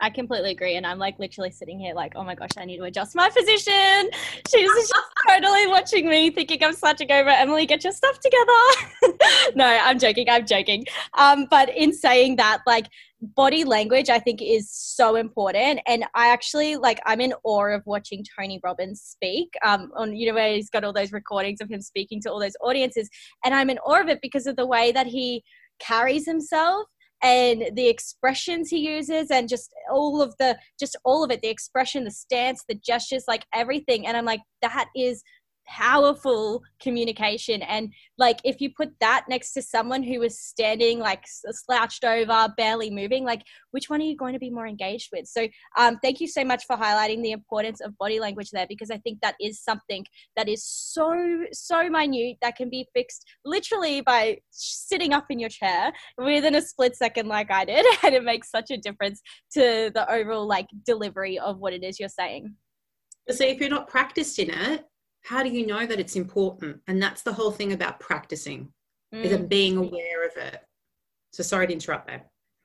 I 0.00 0.10
completely 0.10 0.52
agree. 0.52 0.76
And 0.76 0.86
I'm 0.86 0.98
like 0.98 1.18
literally 1.18 1.50
sitting 1.50 1.78
here 1.80 1.92
like, 1.92 2.12
oh 2.14 2.22
my 2.22 2.34
gosh, 2.36 2.50
I 2.56 2.64
need 2.64 2.76
to 2.76 2.84
adjust 2.84 3.16
my 3.16 3.28
position. 3.30 4.10
She's, 4.48 4.70
she's 4.70 4.92
totally 5.28 5.66
watching 5.66 6.08
me 6.08 6.30
thinking 6.30 6.62
I'm 6.62 6.74
sludging 6.74 7.10
over. 7.10 7.30
Emily, 7.30 7.66
get 7.66 7.82
your 7.82 7.92
stuff 7.92 8.18
together. 8.20 9.54
no, 9.56 9.66
I'm 9.66 9.98
joking. 9.98 10.30
I'm 10.30 10.46
joking. 10.46 10.84
Um, 11.14 11.46
but 11.50 11.68
in 11.76 11.92
saying 11.92 12.36
that, 12.36 12.62
like 12.66 12.86
body 13.20 13.64
language, 13.64 14.10
I 14.10 14.18
think 14.18 14.40
is 14.40 14.70
so 14.70 15.16
important. 15.16 15.80
And 15.86 16.04
I 16.14 16.28
actually 16.28 16.76
like, 16.76 17.00
I'm 17.06 17.20
in 17.20 17.34
awe 17.44 17.74
of 17.74 17.82
watching 17.84 18.24
Tony 18.38 18.60
Robbins 18.62 19.02
speak 19.02 19.52
um, 19.64 19.90
on, 19.96 20.14
you 20.14 20.28
know, 20.28 20.34
where 20.34 20.54
he's 20.54 20.70
got 20.70 20.84
all 20.84 20.92
those 20.92 21.12
recordings 21.12 21.60
of 21.60 21.70
him 21.70 21.80
speaking 21.80 22.20
to 22.22 22.30
all 22.30 22.40
those 22.40 22.56
audiences. 22.62 23.08
And 23.44 23.54
I'm 23.54 23.70
in 23.70 23.78
awe 23.78 24.00
of 24.00 24.08
it 24.08 24.20
because 24.22 24.46
of 24.46 24.56
the 24.56 24.66
way 24.66 24.92
that 24.92 25.06
he 25.06 25.42
carries 25.80 26.26
himself 26.26 26.86
and 27.22 27.70
the 27.74 27.88
expressions 27.88 28.68
he 28.68 28.78
uses 28.78 29.30
and 29.30 29.48
just 29.48 29.72
all 29.90 30.22
of 30.22 30.34
the 30.38 30.56
just 30.78 30.96
all 31.04 31.24
of 31.24 31.30
it 31.32 31.42
the 31.42 31.48
expression 31.48 32.04
the 32.04 32.10
stance 32.10 32.62
the 32.68 32.76
gestures 32.76 33.24
like 33.26 33.44
everything 33.52 34.06
and 34.06 34.16
i'm 34.16 34.24
like 34.24 34.40
that 34.62 34.86
is 34.94 35.22
powerful 35.68 36.62
communication. 36.80 37.62
And 37.62 37.92
like 38.16 38.38
if 38.44 38.60
you 38.60 38.70
put 38.74 38.90
that 39.00 39.24
next 39.28 39.52
to 39.52 39.62
someone 39.62 40.02
who 40.02 40.22
is 40.22 40.40
standing 40.40 40.98
like 40.98 41.24
slouched 41.26 42.04
over 42.04 42.52
barely 42.56 42.90
moving 42.90 43.24
like 43.24 43.42
which 43.70 43.90
one 43.90 44.00
are 44.00 44.04
you 44.04 44.16
going 44.16 44.32
to 44.32 44.38
be 44.38 44.50
more 44.50 44.66
engaged 44.66 45.10
with? 45.12 45.26
So 45.26 45.46
um, 45.76 45.98
thank 46.02 46.20
you 46.20 46.28
so 46.28 46.44
much 46.44 46.64
for 46.66 46.76
highlighting 46.76 47.22
the 47.22 47.32
importance 47.32 47.80
of 47.80 47.96
body 47.98 48.20
language 48.20 48.50
there 48.50 48.66
because 48.68 48.90
i 48.90 48.98
think 48.98 49.20
that 49.20 49.34
is 49.40 49.62
something 49.62 50.04
that 50.36 50.48
is 50.48 50.64
so 50.64 51.14
so 51.52 51.88
minute 51.88 52.36
that 52.42 52.56
can 52.56 52.70
be 52.70 52.86
fixed 52.94 53.24
literally 53.44 54.00
by 54.00 54.38
sitting 54.50 55.12
up 55.12 55.26
in 55.30 55.38
your 55.38 55.48
chair 55.48 55.92
within 56.16 56.54
a 56.54 56.62
split 56.62 56.96
second 56.96 57.28
like 57.28 57.50
i 57.50 57.64
did. 57.64 57.84
And 58.04 58.14
it 58.14 58.24
makes 58.24 58.50
such 58.50 58.70
a 58.70 58.76
difference 58.76 59.20
to 59.52 59.90
the 59.94 60.10
overall 60.10 60.46
like 60.46 60.66
delivery 60.86 61.38
of 61.38 61.58
what 61.58 61.72
it 61.72 61.82
is 61.82 61.98
you're 61.98 62.08
saying. 62.08 62.54
So 63.30 63.44
if 63.44 63.60
you're 63.60 63.68
not 63.68 63.88
practiced 63.88 64.38
in 64.38 64.50
it 64.50 64.84
how 65.22 65.42
do 65.42 65.50
you 65.50 65.66
know 65.66 65.86
that 65.86 66.00
it's 66.00 66.16
important? 66.16 66.80
And 66.86 67.02
that's 67.02 67.22
the 67.22 67.32
whole 67.32 67.50
thing 67.50 67.72
about 67.72 68.00
practicing, 68.00 68.72
mm. 69.14 69.24
is 69.24 69.36
being 69.38 69.76
aware 69.76 70.26
of 70.26 70.36
it. 70.36 70.62
So 71.32 71.42
sorry 71.42 71.66
to 71.66 71.72
interrupt 71.72 72.06
there. 72.06 72.24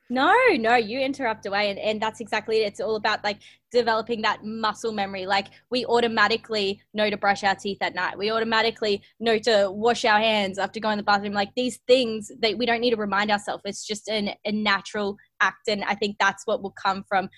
No, 0.09 0.35
no, 0.57 0.75
you 0.75 0.99
interrupt 0.99 1.45
away. 1.45 1.69
And, 1.69 1.79
and 1.79 2.01
that's 2.01 2.19
exactly 2.19 2.61
it. 2.61 2.67
It's 2.67 2.79
all 2.79 2.97
about 2.97 3.23
like 3.23 3.39
developing 3.71 4.21
that 4.21 4.43
muscle 4.43 4.91
memory. 4.91 5.25
Like 5.25 5.47
we 5.71 5.85
automatically 5.85 6.81
know 6.93 7.09
to 7.09 7.17
brush 7.17 7.43
our 7.43 7.55
teeth 7.55 7.79
at 7.81 7.95
night. 7.95 8.17
We 8.17 8.29
automatically 8.29 9.01
know 9.19 9.39
to 9.39 9.71
wash 9.71 10.05
our 10.05 10.19
hands 10.19 10.59
after 10.59 10.79
going 10.79 10.97
to 10.97 11.01
the 11.01 11.05
bathroom. 11.05 11.33
Like 11.33 11.51
these 11.55 11.79
things 11.87 12.31
that 12.41 12.57
we 12.57 12.65
don't 12.65 12.81
need 12.81 12.91
to 12.91 12.97
remind 12.97 13.31
ourselves. 13.31 13.63
It's 13.65 13.87
just 13.87 14.07
an, 14.09 14.31
a 14.45 14.51
natural 14.51 15.17
act. 15.41 15.67
And 15.67 15.83
I 15.85 15.95
think 15.95 16.17
that's 16.19 16.45
what 16.45 16.61
will 16.61 16.75
come 16.79 17.03
from 17.07 17.29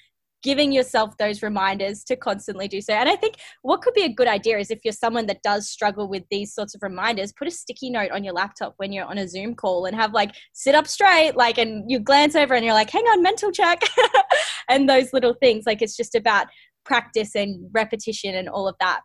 giving 0.46 0.72
yourself 0.72 1.18
those 1.18 1.42
reminders 1.42 2.04
to 2.04 2.16
constantly 2.16 2.68
do 2.68 2.80
so. 2.80 2.94
And 2.94 3.10
I 3.10 3.16
think 3.16 3.38
what 3.64 3.82
could 3.82 3.96
be 3.96 4.04
a 4.04 4.14
good 4.14 4.28
idea 4.28 4.60
is 4.60 4.70
if 4.70 4.82
you're 4.84 4.92
someone 4.92 5.26
that 5.26 5.42
does 5.42 5.68
struggle 5.68 6.08
with 6.08 6.22
these 6.30 6.54
sorts 6.54 6.76
of 6.76 6.84
reminders, 6.84 7.34
put 7.34 7.48
a 7.48 7.52
sticky 7.52 7.90
note 7.90 8.12
on 8.12 8.24
your 8.24 8.36
laptop 8.36 8.76
when 8.78 8.94
you're 8.94 9.06
on 9.06 9.18
a 9.18 9.28
Zoom 9.28 9.56
call 9.56 9.86
and 9.86 9.96
have 9.96 10.14
like 10.14 10.36
sit 10.54 10.76
up 10.76 10.86
straight, 10.86 11.36
like, 11.36 11.58
and 11.58 11.90
you 11.90 11.98
glance 11.98 12.36
over 12.36 12.54
and 12.54 12.64
you're 12.64 12.76
like, 12.76 12.92
hang 12.92 13.06
on, 13.06 13.24
mental 13.24 13.52
check, 13.52 13.82
and 14.70 14.88
those 14.88 15.12
little 15.14 15.34
things. 15.34 15.66
Like, 15.66 15.82
it's 15.82 15.98
just 15.98 16.14
about 16.14 16.46
practice 16.86 17.34
and 17.34 17.68
repetition 17.74 18.36
and 18.36 18.48
all 18.48 18.68
of 18.68 18.76
that. 18.80 19.02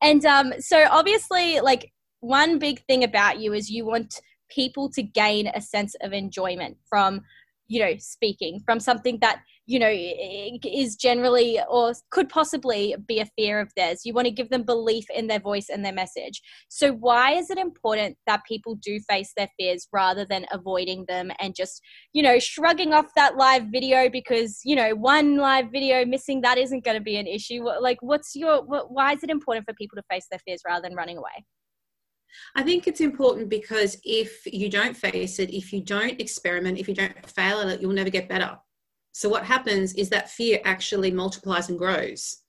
And 0.00 0.24
um, 0.24 0.54
so, 0.60 0.86
obviously, 0.90 1.60
like, 1.60 1.92
one 2.20 2.58
big 2.58 2.82
thing 2.86 3.04
about 3.04 3.38
you 3.38 3.52
is 3.52 3.68
you 3.68 3.84
want 3.84 4.22
people 4.48 4.88
to 4.92 5.02
gain 5.02 5.48
a 5.48 5.60
sense 5.60 5.94
of 6.00 6.14
enjoyment 6.14 6.78
from 6.88 7.20
you 7.68 7.80
know 7.80 7.94
speaking 7.98 8.60
from 8.64 8.78
something 8.78 9.18
that 9.20 9.40
you 9.66 9.78
know 9.78 9.90
is 9.90 10.96
generally 10.96 11.60
or 11.68 11.92
could 12.10 12.28
possibly 12.28 12.94
be 13.06 13.20
a 13.20 13.26
fear 13.36 13.60
of 13.60 13.72
theirs. 13.76 14.02
You 14.04 14.14
want 14.14 14.26
to 14.26 14.30
give 14.30 14.50
them 14.50 14.62
belief 14.62 15.04
in 15.14 15.26
their 15.26 15.40
voice 15.40 15.66
and 15.68 15.84
their 15.84 15.92
message. 15.92 16.40
So 16.68 16.92
why 16.92 17.32
is 17.32 17.50
it 17.50 17.58
important 17.58 18.16
that 18.26 18.44
people 18.46 18.76
do 18.76 19.00
face 19.08 19.32
their 19.36 19.48
fears 19.58 19.88
rather 19.92 20.24
than 20.24 20.46
avoiding 20.52 21.04
them 21.08 21.30
and 21.40 21.54
just 21.54 21.80
you 22.12 22.22
know 22.22 22.38
shrugging 22.38 22.94
off 22.94 23.06
that 23.16 23.36
live 23.36 23.64
video 23.72 24.08
because 24.08 24.60
you 24.64 24.76
know 24.76 24.94
one 24.94 25.36
live 25.36 25.70
video 25.72 26.04
missing 26.04 26.40
that 26.42 26.58
isn't 26.58 26.84
going 26.84 26.96
to 26.96 27.02
be 27.02 27.16
an 27.16 27.26
issue? 27.26 27.64
Like 27.64 27.98
what's 28.00 28.34
your 28.34 28.62
why 28.64 29.12
is 29.12 29.22
it 29.22 29.30
important 29.30 29.66
for 29.66 29.74
people 29.74 29.96
to 29.96 30.04
face 30.10 30.26
their 30.30 30.40
fears 30.46 30.60
rather 30.66 30.82
than 30.88 30.96
running 30.96 31.18
away? 31.18 31.44
I 32.54 32.62
think 32.62 32.86
it's 32.86 33.00
important 33.00 33.48
because 33.48 33.98
if 34.04 34.46
you 34.46 34.68
don't 34.68 34.96
face 34.96 35.38
it, 35.38 35.50
if 35.50 35.72
you 35.72 35.80
don't 35.80 36.20
experiment, 36.20 36.78
if 36.78 36.88
you 36.88 36.94
don't 36.94 37.14
fail 37.30 37.60
at 37.60 37.68
it, 37.68 37.80
you'll 37.80 37.92
never 37.92 38.10
get 38.10 38.28
better. 38.28 38.58
So, 39.16 39.30
what 39.30 39.46
happens 39.46 39.94
is 39.94 40.10
that 40.10 40.28
fear 40.28 40.60
actually 40.66 41.10
multiplies 41.10 41.70
and 41.70 41.78
grows. 41.78 42.42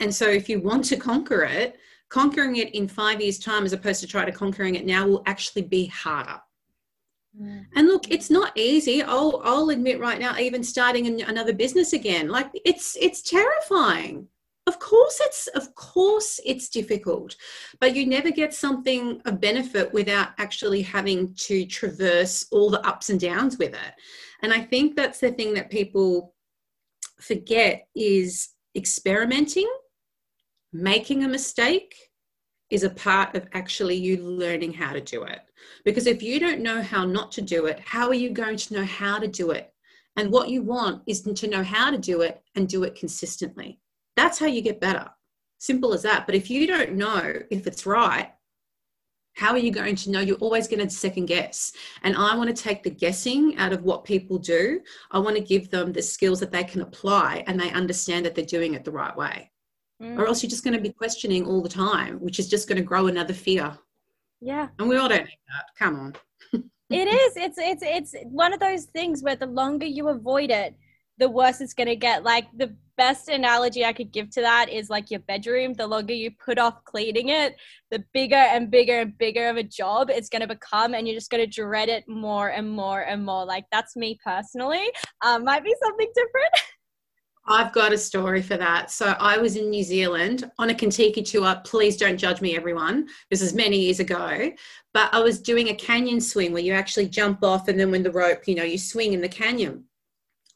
And 0.00 0.12
so, 0.14 0.26
if 0.26 0.48
you 0.48 0.58
want 0.58 0.86
to 0.86 0.96
conquer 0.96 1.42
it, 1.42 1.76
conquering 2.08 2.56
it 2.56 2.74
in 2.74 2.88
five 2.88 3.20
years' 3.20 3.38
time 3.38 3.66
as 3.66 3.74
opposed 3.74 4.00
to 4.00 4.06
try 4.06 4.24
to 4.24 4.32
conquering 4.32 4.74
it 4.74 4.86
now 4.86 5.06
will 5.06 5.22
actually 5.26 5.60
be 5.60 5.84
harder. 5.84 6.40
Mm. 7.38 7.66
And 7.76 7.88
look, 7.88 8.10
it's 8.10 8.30
not 8.30 8.56
easy. 8.56 9.02
I'll, 9.02 9.42
I'll 9.44 9.68
admit 9.68 10.00
right 10.00 10.18
now, 10.18 10.34
even 10.38 10.64
starting 10.64 11.20
another 11.20 11.52
business 11.52 11.92
again, 11.92 12.28
like 12.28 12.48
it's 12.64 12.96
it's 12.98 13.20
terrifying 13.20 14.28
of 14.66 14.78
course 14.78 15.20
it's 15.20 15.46
of 15.48 15.74
course 15.74 16.40
it's 16.44 16.68
difficult 16.68 17.36
but 17.80 17.94
you 17.94 18.06
never 18.06 18.30
get 18.30 18.54
something 18.54 19.20
of 19.26 19.40
benefit 19.40 19.92
without 19.92 20.28
actually 20.38 20.80
having 20.80 21.34
to 21.34 21.66
traverse 21.66 22.46
all 22.50 22.70
the 22.70 22.86
ups 22.86 23.10
and 23.10 23.20
downs 23.20 23.58
with 23.58 23.74
it 23.74 23.94
and 24.44 24.52
i 24.52 24.60
think 24.60 24.94
that's 24.94 25.20
the 25.20 25.32
thing 25.32 25.54
that 25.54 25.70
people 25.70 26.34
forget 27.20 27.88
is 27.94 28.50
experimenting 28.76 29.68
making 30.72 31.24
a 31.24 31.28
mistake 31.28 31.94
is 32.70 32.82
a 32.82 32.90
part 32.90 33.34
of 33.34 33.46
actually 33.52 33.96
you 33.96 34.16
learning 34.16 34.72
how 34.72 34.92
to 34.92 35.00
do 35.00 35.22
it 35.24 35.40
because 35.84 36.06
if 36.06 36.22
you 36.22 36.38
don't 36.38 36.60
know 36.60 36.82
how 36.82 37.04
not 37.04 37.32
to 37.32 37.42
do 37.42 37.66
it 37.66 37.80
how 37.80 38.06
are 38.08 38.20
you 38.22 38.30
going 38.30 38.56
to 38.56 38.74
know 38.74 38.84
how 38.84 39.18
to 39.18 39.28
do 39.28 39.50
it 39.50 39.72
and 40.16 40.30
what 40.30 40.48
you 40.48 40.62
want 40.62 41.02
is 41.06 41.22
to 41.22 41.48
know 41.48 41.62
how 41.62 41.90
to 41.90 41.98
do 41.98 42.20
it 42.20 42.42
and 42.54 42.68
do 42.68 42.84
it 42.84 42.94
consistently 42.94 43.80
That's 44.16 44.38
how 44.38 44.46
you 44.46 44.62
get 44.62 44.80
better. 44.80 45.10
Simple 45.58 45.92
as 45.94 46.02
that. 46.02 46.26
But 46.26 46.34
if 46.34 46.50
you 46.50 46.66
don't 46.66 46.92
know 46.92 47.40
if 47.50 47.66
it's 47.66 47.86
right, 47.86 48.32
how 49.34 49.50
are 49.50 49.58
you 49.58 49.70
going 49.70 49.96
to 49.96 50.10
know? 50.10 50.20
You're 50.20 50.36
always 50.36 50.68
going 50.68 50.86
to 50.86 50.90
second 50.90 51.26
guess. 51.26 51.72
And 52.02 52.16
I 52.16 52.36
want 52.36 52.54
to 52.54 52.62
take 52.62 52.82
the 52.82 52.90
guessing 52.90 53.56
out 53.56 53.72
of 53.72 53.82
what 53.82 54.04
people 54.04 54.38
do. 54.38 54.80
I 55.10 55.18
want 55.18 55.36
to 55.36 55.42
give 55.42 55.70
them 55.70 55.92
the 55.92 56.02
skills 56.02 56.40
that 56.40 56.52
they 56.52 56.64
can 56.64 56.82
apply 56.82 57.44
and 57.46 57.58
they 57.58 57.70
understand 57.72 58.24
that 58.26 58.34
they're 58.34 58.44
doing 58.44 58.74
it 58.74 58.84
the 58.84 58.92
right 58.92 59.16
way. 59.16 59.50
Mm. 60.02 60.18
Or 60.18 60.26
else 60.26 60.42
you're 60.42 60.50
just 60.50 60.64
going 60.64 60.76
to 60.76 60.82
be 60.82 60.92
questioning 60.92 61.46
all 61.46 61.62
the 61.62 61.68
time, 61.68 62.20
which 62.20 62.38
is 62.38 62.48
just 62.48 62.68
going 62.68 62.76
to 62.76 62.84
grow 62.84 63.08
another 63.08 63.34
fear. 63.34 63.76
Yeah. 64.40 64.68
And 64.78 64.88
we 64.88 64.96
all 64.96 65.08
don't 65.08 65.24
need 65.24 65.38
that. 65.48 65.66
Come 65.78 65.98
on. 65.98 66.14
it 66.90 67.08
is. 67.08 67.36
It's 67.36 67.58
it's 67.58 67.82
it's 67.82 68.14
one 68.28 68.52
of 68.52 68.60
those 68.60 68.84
things 68.84 69.22
where 69.22 69.36
the 69.36 69.46
longer 69.46 69.86
you 69.86 70.08
avoid 70.08 70.50
it, 70.50 70.74
the 71.18 71.28
worse 71.28 71.60
it's 71.60 71.74
going 71.74 71.88
to 71.88 71.96
get. 71.96 72.24
Like 72.24 72.46
the 72.56 72.74
best 72.96 73.28
analogy 73.28 73.84
I 73.84 73.92
could 73.92 74.12
give 74.12 74.30
to 74.30 74.40
that 74.40 74.68
is 74.68 74.90
like 74.90 75.10
your 75.10 75.20
bedroom. 75.20 75.74
The 75.74 75.86
longer 75.86 76.14
you 76.14 76.30
put 76.32 76.58
off 76.58 76.84
cleaning 76.84 77.28
it, 77.28 77.56
the 77.90 78.04
bigger 78.12 78.36
and 78.36 78.70
bigger 78.70 79.00
and 79.00 79.16
bigger 79.18 79.48
of 79.48 79.56
a 79.56 79.62
job 79.62 80.10
it's 80.10 80.28
going 80.28 80.42
to 80.42 80.48
become, 80.48 80.94
and 80.94 81.06
you're 81.06 81.16
just 81.16 81.30
going 81.30 81.44
to 81.44 81.50
dread 81.50 81.88
it 81.88 82.04
more 82.08 82.48
and 82.48 82.68
more 82.68 83.00
and 83.00 83.24
more. 83.24 83.44
Like 83.44 83.64
that's 83.70 83.96
me 83.96 84.18
personally. 84.24 84.84
Um, 85.22 85.44
might 85.44 85.64
be 85.64 85.74
something 85.82 86.10
different. 86.14 86.50
I've 87.46 87.72
got 87.72 87.92
a 87.92 87.98
story 87.98 88.40
for 88.40 88.56
that. 88.56 88.90
So 88.90 89.14
I 89.20 89.36
was 89.36 89.56
in 89.56 89.68
New 89.68 89.82
Zealand 89.82 90.50
on 90.58 90.70
a 90.70 90.74
Contiki 90.74 91.22
tour. 91.30 91.60
Please 91.64 91.98
don't 91.98 92.16
judge 92.16 92.40
me, 92.40 92.56
everyone. 92.56 93.06
This 93.30 93.42
is 93.42 93.52
many 93.52 93.78
years 93.78 94.00
ago. 94.00 94.50
But 94.94 95.12
I 95.12 95.20
was 95.20 95.40
doing 95.40 95.68
a 95.68 95.74
canyon 95.74 96.22
swing 96.22 96.52
where 96.52 96.62
you 96.62 96.72
actually 96.72 97.08
jump 97.08 97.44
off 97.44 97.68
and 97.68 97.78
then 97.78 97.90
when 97.90 98.02
the 98.02 98.12
rope, 98.12 98.48
you 98.48 98.54
know, 98.54 98.62
you 98.62 98.78
swing 98.78 99.12
in 99.12 99.20
the 99.20 99.28
canyon. 99.28 99.84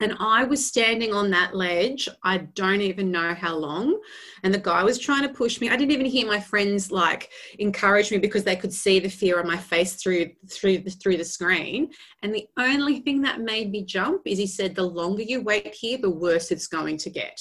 And 0.00 0.16
I 0.20 0.44
was 0.44 0.64
standing 0.64 1.12
on 1.12 1.30
that 1.30 1.56
ledge. 1.56 2.08
I 2.22 2.38
don't 2.38 2.80
even 2.80 3.10
know 3.10 3.34
how 3.34 3.56
long. 3.56 4.00
And 4.44 4.54
the 4.54 4.58
guy 4.58 4.84
was 4.84 4.98
trying 4.98 5.22
to 5.22 5.34
push 5.34 5.60
me. 5.60 5.70
I 5.70 5.76
didn't 5.76 5.90
even 5.90 6.06
hear 6.06 6.26
my 6.26 6.38
friends 6.38 6.92
like 6.92 7.30
encourage 7.58 8.12
me 8.12 8.18
because 8.18 8.44
they 8.44 8.54
could 8.54 8.72
see 8.72 9.00
the 9.00 9.08
fear 9.08 9.40
on 9.40 9.46
my 9.46 9.56
face 9.56 9.94
through 9.94 10.30
through 10.48 10.78
the, 10.78 10.90
through 10.90 11.16
the 11.16 11.24
screen. 11.24 11.90
And 12.22 12.32
the 12.32 12.46
only 12.56 13.00
thing 13.00 13.22
that 13.22 13.40
made 13.40 13.72
me 13.72 13.84
jump 13.84 14.22
is 14.24 14.38
he 14.38 14.46
said, 14.46 14.76
"The 14.76 14.82
longer 14.84 15.22
you 15.22 15.42
wait 15.42 15.74
here, 15.74 15.98
the 15.98 16.10
worse 16.10 16.52
it's 16.52 16.68
going 16.68 16.98
to 16.98 17.10
get." 17.10 17.40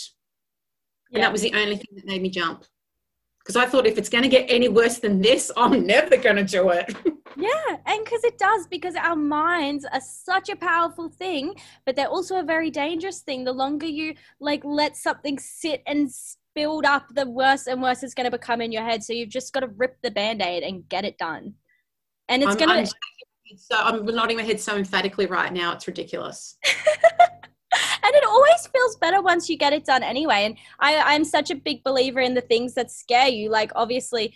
Yeah. 1.12 1.18
And 1.18 1.24
that 1.24 1.32
was 1.32 1.42
the 1.42 1.54
only 1.54 1.76
thing 1.76 1.96
that 1.96 2.06
made 2.06 2.24
me 2.24 2.30
jump 2.30 2.66
because 3.48 3.56
I 3.56 3.66
thought 3.66 3.88
if 3.88 3.98
it's 3.98 4.10
going 4.10 4.24
to 4.24 4.30
get 4.30 4.46
any 4.50 4.68
worse 4.68 5.00
than 5.00 5.22
this, 5.22 5.50
I'm 5.56 5.88
never 5.88 6.18
going 6.18 6.36
to 6.36 6.44
do 6.44 6.68
it. 6.72 6.94
yeah, 7.38 7.78
and 7.86 8.04
because 8.04 8.26
it 8.26 8.38
does, 8.38 8.68
because 8.68 8.96
our 8.96 9.16
minds 9.16 9.86
are 9.86 10.02
such 10.02 10.50
a 10.50 10.56
powerful 10.58 11.08
thing, 11.08 11.56
but 11.86 11.96
they're 11.96 12.10
also 12.10 12.40
a 12.40 12.44
very 12.44 12.70
dangerous 12.70 13.22
thing. 13.22 13.46
The 13.46 13.54
longer 13.54 13.86
you 13.86 14.16
like 14.42 14.66
let 14.66 14.98
something 14.98 15.40
sit 15.40 15.82
and 15.88 16.10
build 16.56 16.84
up, 16.84 17.08
the 17.16 17.26
worse 17.26 17.68
and 17.68 17.82
worse 17.82 18.04
it's 18.04 18.14
going 18.14 18.30
to 18.30 18.38
become 18.38 18.60
in 18.60 18.74
your 18.74 18.84
head. 18.84 19.02
So 19.02 19.14
you've 19.14 19.30
just 19.30 19.54
got 19.54 19.62
to 19.62 19.68
rip 19.68 19.96
the 20.04 20.12
band 20.12 20.42
aid 20.42 20.64
and 20.64 20.88
get 20.90 21.06
it 21.06 21.18
done. 21.18 21.54
And 22.28 22.44
it's 22.44 22.58
going 22.58 22.86
to. 22.86 22.94
So 23.56 23.78
I'm 23.78 24.06
nodding 24.06 24.36
my 24.36 24.44
head 24.44 24.60
so 24.60 24.76
emphatically 24.76 25.26
right 25.26 25.54
now. 25.54 25.72
It's 25.72 25.88
ridiculous. 25.88 26.58
and 28.08 28.16
it 28.16 28.24
always 28.26 28.68
feels 28.68 28.96
better 28.98 29.22
once 29.22 29.50
you 29.50 29.58
get 29.58 29.74
it 29.74 29.86
done 29.86 30.04
anyway. 30.04 30.46
And 30.46 30.58
i 30.80 31.16
i'm 31.16 31.26
such 31.26 31.52
a 31.52 31.56
big 31.56 31.84
believer 31.84 32.22
in 32.22 32.34
the 32.34 32.42
things 32.42 32.74
that 32.76 32.92
scare 32.92 33.28
you. 33.28 33.50
Like 33.50 33.72
obviously 33.76 34.36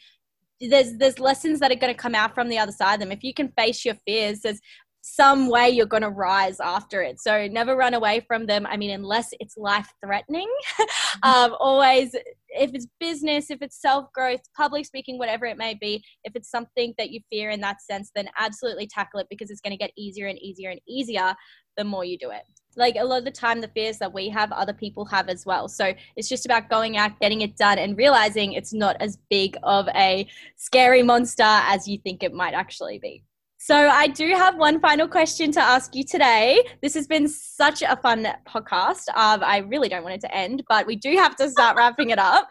there's 0.59 0.97
there's 0.97 1.19
lessons 1.19 1.59
that 1.59 1.71
are 1.71 1.75
going 1.75 1.93
to 1.93 1.99
come 1.99 2.15
out 2.15 2.35
from 2.35 2.49
the 2.49 2.57
other 2.57 2.71
side 2.71 2.95
of 2.95 2.99
them. 2.99 3.11
If 3.11 3.23
you 3.23 3.33
can 3.33 3.49
face 3.57 3.85
your 3.85 3.95
fears 4.05 4.41
there's 4.41 4.59
some 5.03 5.49
way 5.49 5.67
you're 5.67 5.87
going 5.87 6.03
to 6.03 6.11
rise 6.11 6.59
after 6.59 7.01
it. 7.01 7.19
So 7.19 7.47
never 7.47 7.75
run 7.75 7.95
away 7.95 8.23
from 8.27 8.45
them. 8.45 8.67
I 8.67 8.77
mean 8.77 8.91
unless 8.91 9.29
it's 9.39 9.57
life 9.57 9.91
threatening 10.03 10.49
um, 11.23 11.55
always 11.59 12.13
if 12.49 12.71
it's 12.73 12.87
business 12.99 13.49
if 13.49 13.61
it's 13.61 13.81
self 13.81 14.11
growth 14.13 14.41
public 14.55 14.85
speaking 14.85 15.17
whatever 15.17 15.45
it 15.45 15.57
may 15.57 15.73
be 15.73 16.03
if 16.25 16.35
it's 16.35 16.51
something 16.51 16.93
that 16.97 17.11
you 17.11 17.21
fear 17.29 17.49
in 17.49 17.61
that 17.61 17.81
sense 17.81 18.11
then 18.13 18.27
absolutely 18.37 18.85
tackle 18.87 19.21
it 19.21 19.27
because 19.29 19.49
it's 19.49 19.61
going 19.61 19.71
to 19.71 19.77
get 19.77 19.91
easier 19.97 20.27
and 20.27 20.37
easier 20.39 20.69
and 20.69 20.81
easier 20.85 21.33
the 21.77 21.83
more 21.83 22.03
you 22.03 22.17
do 22.17 22.29
it 22.29 22.43
like 22.77 22.95
a 22.97 23.03
lot 23.03 23.19
of 23.19 23.25
the 23.25 23.31
time 23.31 23.61
the 23.61 23.67
fears 23.69 23.97
that 23.99 24.13
we 24.13 24.29
have 24.29 24.51
other 24.51 24.73
people 24.73 25.05
have 25.05 25.29
as 25.29 25.45
well. 25.45 25.67
So 25.67 25.93
it's 26.15 26.29
just 26.29 26.45
about 26.45 26.69
going 26.69 26.97
out 26.97 27.19
getting 27.19 27.41
it 27.41 27.57
done 27.57 27.77
and 27.79 27.97
realizing 27.97 28.53
it's 28.53 28.73
not 28.73 28.95
as 28.99 29.17
big 29.29 29.57
of 29.63 29.87
a 29.95 30.27
scary 30.55 31.03
monster 31.03 31.43
as 31.43 31.87
you 31.87 31.97
think 31.97 32.23
it 32.23 32.33
might 32.33 32.53
actually 32.53 32.99
be. 32.99 33.23
So 33.57 33.75
i 33.75 34.07
do 34.07 34.29
have 34.29 34.57
one 34.57 34.79
final 34.79 35.07
question 35.07 35.51
to 35.51 35.61
ask 35.61 35.93
you 35.93 36.03
today. 36.03 36.63
This 36.81 36.95
has 36.95 37.05
been 37.05 37.27
such 37.27 37.83
a 37.83 37.95
fun 37.97 38.27
podcast. 38.47 39.03
Um, 39.15 39.43
i 39.43 39.57
really 39.57 39.87
don't 39.87 40.03
want 40.03 40.15
it 40.15 40.21
to 40.21 40.35
end 40.35 40.63
but 40.67 40.87
we 40.87 40.95
do 40.95 41.11
have 41.15 41.35
to 41.35 41.49
start 41.49 41.77
wrapping 41.77 42.09
it 42.09 42.19
up. 42.19 42.47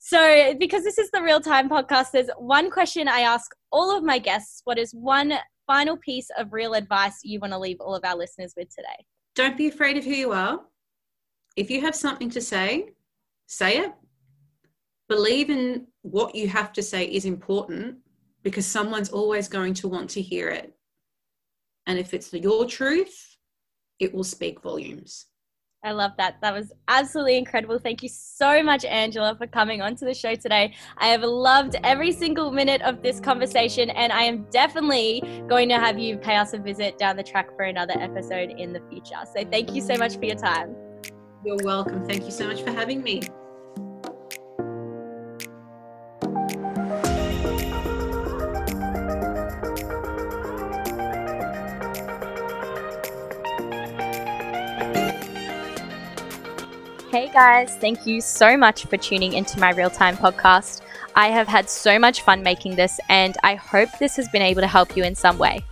So 0.00 0.54
because 0.58 0.82
this 0.82 0.98
is 0.98 1.10
the 1.12 1.22
real 1.22 1.40
time 1.40 1.68
podcast 1.68 2.10
there's 2.12 2.30
one 2.38 2.70
question 2.70 3.06
i 3.06 3.20
ask 3.20 3.52
all 3.70 3.96
of 3.96 4.02
my 4.02 4.18
guests. 4.18 4.62
What 4.64 4.78
is 4.78 4.92
one 4.92 5.34
final 5.68 5.96
piece 5.96 6.28
of 6.36 6.52
real 6.52 6.74
advice 6.74 7.20
you 7.22 7.38
want 7.38 7.52
to 7.52 7.58
leave 7.58 7.76
all 7.80 7.94
of 7.94 8.04
our 8.04 8.16
listeners 8.16 8.54
with 8.56 8.74
today 8.74 9.04
don't 9.38 9.56
be 9.56 9.68
afraid 9.68 9.96
of 9.96 10.04
who 10.04 10.10
you 10.10 10.32
are. 10.32 10.60
If 11.54 11.70
you 11.70 11.80
have 11.82 11.94
something 11.94 12.28
to 12.30 12.40
say, 12.40 12.90
say 13.46 13.78
it. 13.78 13.92
Believe 15.08 15.48
in 15.48 15.86
what 16.02 16.34
you 16.34 16.48
have 16.48 16.72
to 16.72 16.82
say 16.82 17.04
is 17.04 17.24
important 17.24 17.98
because 18.42 18.66
someone's 18.66 19.10
always 19.10 19.46
going 19.46 19.74
to 19.74 19.86
want 19.86 20.10
to 20.10 20.20
hear 20.20 20.48
it. 20.48 20.74
And 21.86 22.00
if 22.00 22.14
it's 22.14 22.32
your 22.32 22.66
truth, 22.66 23.36
it 24.00 24.12
will 24.12 24.24
speak 24.24 24.60
volumes. 24.60 25.26
I 25.84 25.92
love 25.92 26.12
that. 26.18 26.40
That 26.42 26.52
was 26.52 26.72
absolutely 26.88 27.38
incredible. 27.38 27.78
Thank 27.78 28.02
you 28.02 28.08
so 28.08 28.62
much, 28.64 28.84
Angela, 28.84 29.36
for 29.36 29.46
coming 29.46 29.80
onto 29.80 30.04
the 30.04 30.14
show 30.14 30.34
today. 30.34 30.74
I 30.98 31.06
have 31.08 31.22
loved 31.22 31.76
every 31.84 32.10
single 32.10 32.50
minute 32.50 32.82
of 32.82 33.00
this 33.00 33.20
conversation, 33.20 33.90
and 33.90 34.12
I 34.12 34.22
am 34.22 34.44
definitely 34.50 35.22
going 35.48 35.68
to 35.68 35.76
have 35.76 35.96
you 35.98 36.16
pay 36.16 36.34
us 36.34 36.52
a 36.52 36.58
visit 36.58 36.98
down 36.98 37.16
the 37.16 37.22
track 37.22 37.54
for 37.54 37.62
another 37.62 37.94
episode 37.96 38.50
in 38.50 38.72
the 38.72 38.80
future. 38.90 39.20
So, 39.32 39.44
thank 39.44 39.72
you 39.72 39.80
so 39.80 39.94
much 39.96 40.16
for 40.16 40.24
your 40.24 40.36
time. 40.36 40.74
You're 41.44 41.62
welcome. 41.62 42.04
Thank 42.06 42.24
you 42.24 42.32
so 42.32 42.48
much 42.48 42.62
for 42.62 42.72
having 42.72 43.00
me. 43.00 43.22
Hey 57.18 57.32
guys, 57.32 57.74
thank 57.78 58.06
you 58.06 58.20
so 58.20 58.56
much 58.56 58.86
for 58.86 58.96
tuning 58.96 59.32
into 59.32 59.58
my 59.58 59.72
real 59.72 59.90
time 59.90 60.16
podcast. 60.16 60.82
I 61.16 61.30
have 61.30 61.48
had 61.48 61.68
so 61.68 61.98
much 61.98 62.22
fun 62.22 62.44
making 62.44 62.76
this, 62.76 63.00
and 63.08 63.36
I 63.42 63.56
hope 63.56 63.88
this 63.98 64.14
has 64.14 64.28
been 64.28 64.40
able 64.40 64.60
to 64.60 64.68
help 64.68 64.96
you 64.96 65.02
in 65.02 65.16
some 65.16 65.36
way. 65.36 65.64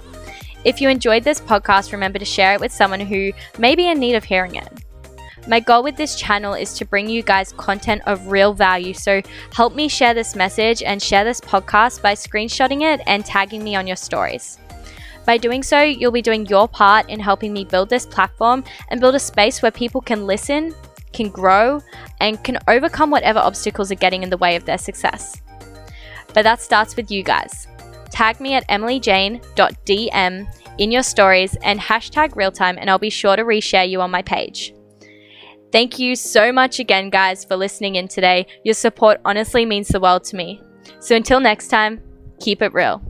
If 0.65 0.81
you 0.81 0.89
enjoyed 0.89 1.23
this 1.23 1.41
podcast, 1.41 1.93
remember 1.93 2.19
to 2.19 2.25
share 2.25 2.55
it 2.55 2.61
with 2.61 2.73
someone 2.73 2.99
who 2.99 3.31
may 3.61 3.77
be 3.77 3.87
in 3.87 4.01
need 4.01 4.17
of 4.17 4.25
hearing 4.25 4.57
it. 4.57 4.69
My 5.47 5.61
goal 5.61 5.85
with 5.85 5.95
this 5.97 6.17
channel 6.17 6.55
is 6.55 6.75
to 6.79 6.85
bring 6.85 7.09
you 7.09 7.23
guys 7.23 7.53
content 7.53 8.03
of 8.07 8.27
real 8.27 8.53
value, 8.53 8.93
so 8.93 9.23
help 9.55 9.77
me 9.77 9.87
share 9.87 10.15
this 10.15 10.35
message 10.35 10.83
and 10.83 11.01
share 11.01 11.23
this 11.23 11.41
podcast 11.41 12.03
by 12.03 12.15
screenshotting 12.15 12.83
it 12.83 13.01
and 13.07 13.25
tagging 13.25 13.63
me 13.63 13.77
on 13.77 13.87
your 13.87 13.95
stories. 13.95 14.59
By 15.25 15.39
doing 15.39 15.63
so, 15.63 15.81
you'll 15.81 16.11
be 16.11 16.23
doing 16.23 16.47
your 16.47 16.67
part 16.67 17.09
in 17.09 17.21
helping 17.21 17.53
me 17.53 17.65
build 17.65 17.89
this 17.89 18.05
platform 18.05 18.65
and 18.89 19.01
build 19.01 19.15
a 19.15 19.21
space 19.21 19.63
where 19.63 19.71
people 19.71 20.01
can 20.01 20.27
listen, 20.27 20.75
can 21.17 21.31
grow, 21.31 21.81
and 22.21 22.43
can 22.45 22.59
overcome 22.69 23.11
whatever 23.11 23.39
obstacles 23.39 23.91
are 23.91 23.97
getting 23.97 24.23
in 24.23 24.31
the 24.31 24.37
way 24.37 24.55
of 24.55 24.67
their 24.67 24.79
success. 24.79 25.41
But 26.35 26.43
that 26.43 26.61
starts 26.61 26.95
with 26.95 27.11
you 27.11 27.23
guys. 27.23 27.67
Tag 28.11 28.41
me 28.41 28.55
at 28.55 28.69
emilyjane.dm 28.69 30.47
in 30.79 30.93
your 30.93 31.03
stories 31.03 31.57
and 31.63 31.81
hashtag 31.81 32.31
realtime, 32.35 32.77
and 32.79 32.91
I'll 32.91 32.99
be 32.99 33.11
sure 33.11 33.37
to 33.37 33.43
reshare 33.43 33.89
you 33.89 34.01
on 34.01 34.11
my 34.11 34.23
page. 34.23 34.75
Thank 35.73 35.99
you 35.99 36.15
so 36.17 36.53
much 36.53 36.79
again, 36.79 37.11
guys, 37.11 37.45
for 37.45 37.57
listening 37.57 37.97
in 37.97 38.09
today. 38.09 38.47
Your 38.65 38.75
support 38.75 39.21
honestly 39.25 39.67
means 39.67 39.89
the 39.89 40.01
world 40.01 40.25
to 40.25 40.37
me. 40.37 40.61
So 41.01 41.17
until 41.17 41.41
next 41.41 41.69
time, 41.69 42.01
keep 42.41 42.63
it 42.63 42.73
real. 42.73 43.03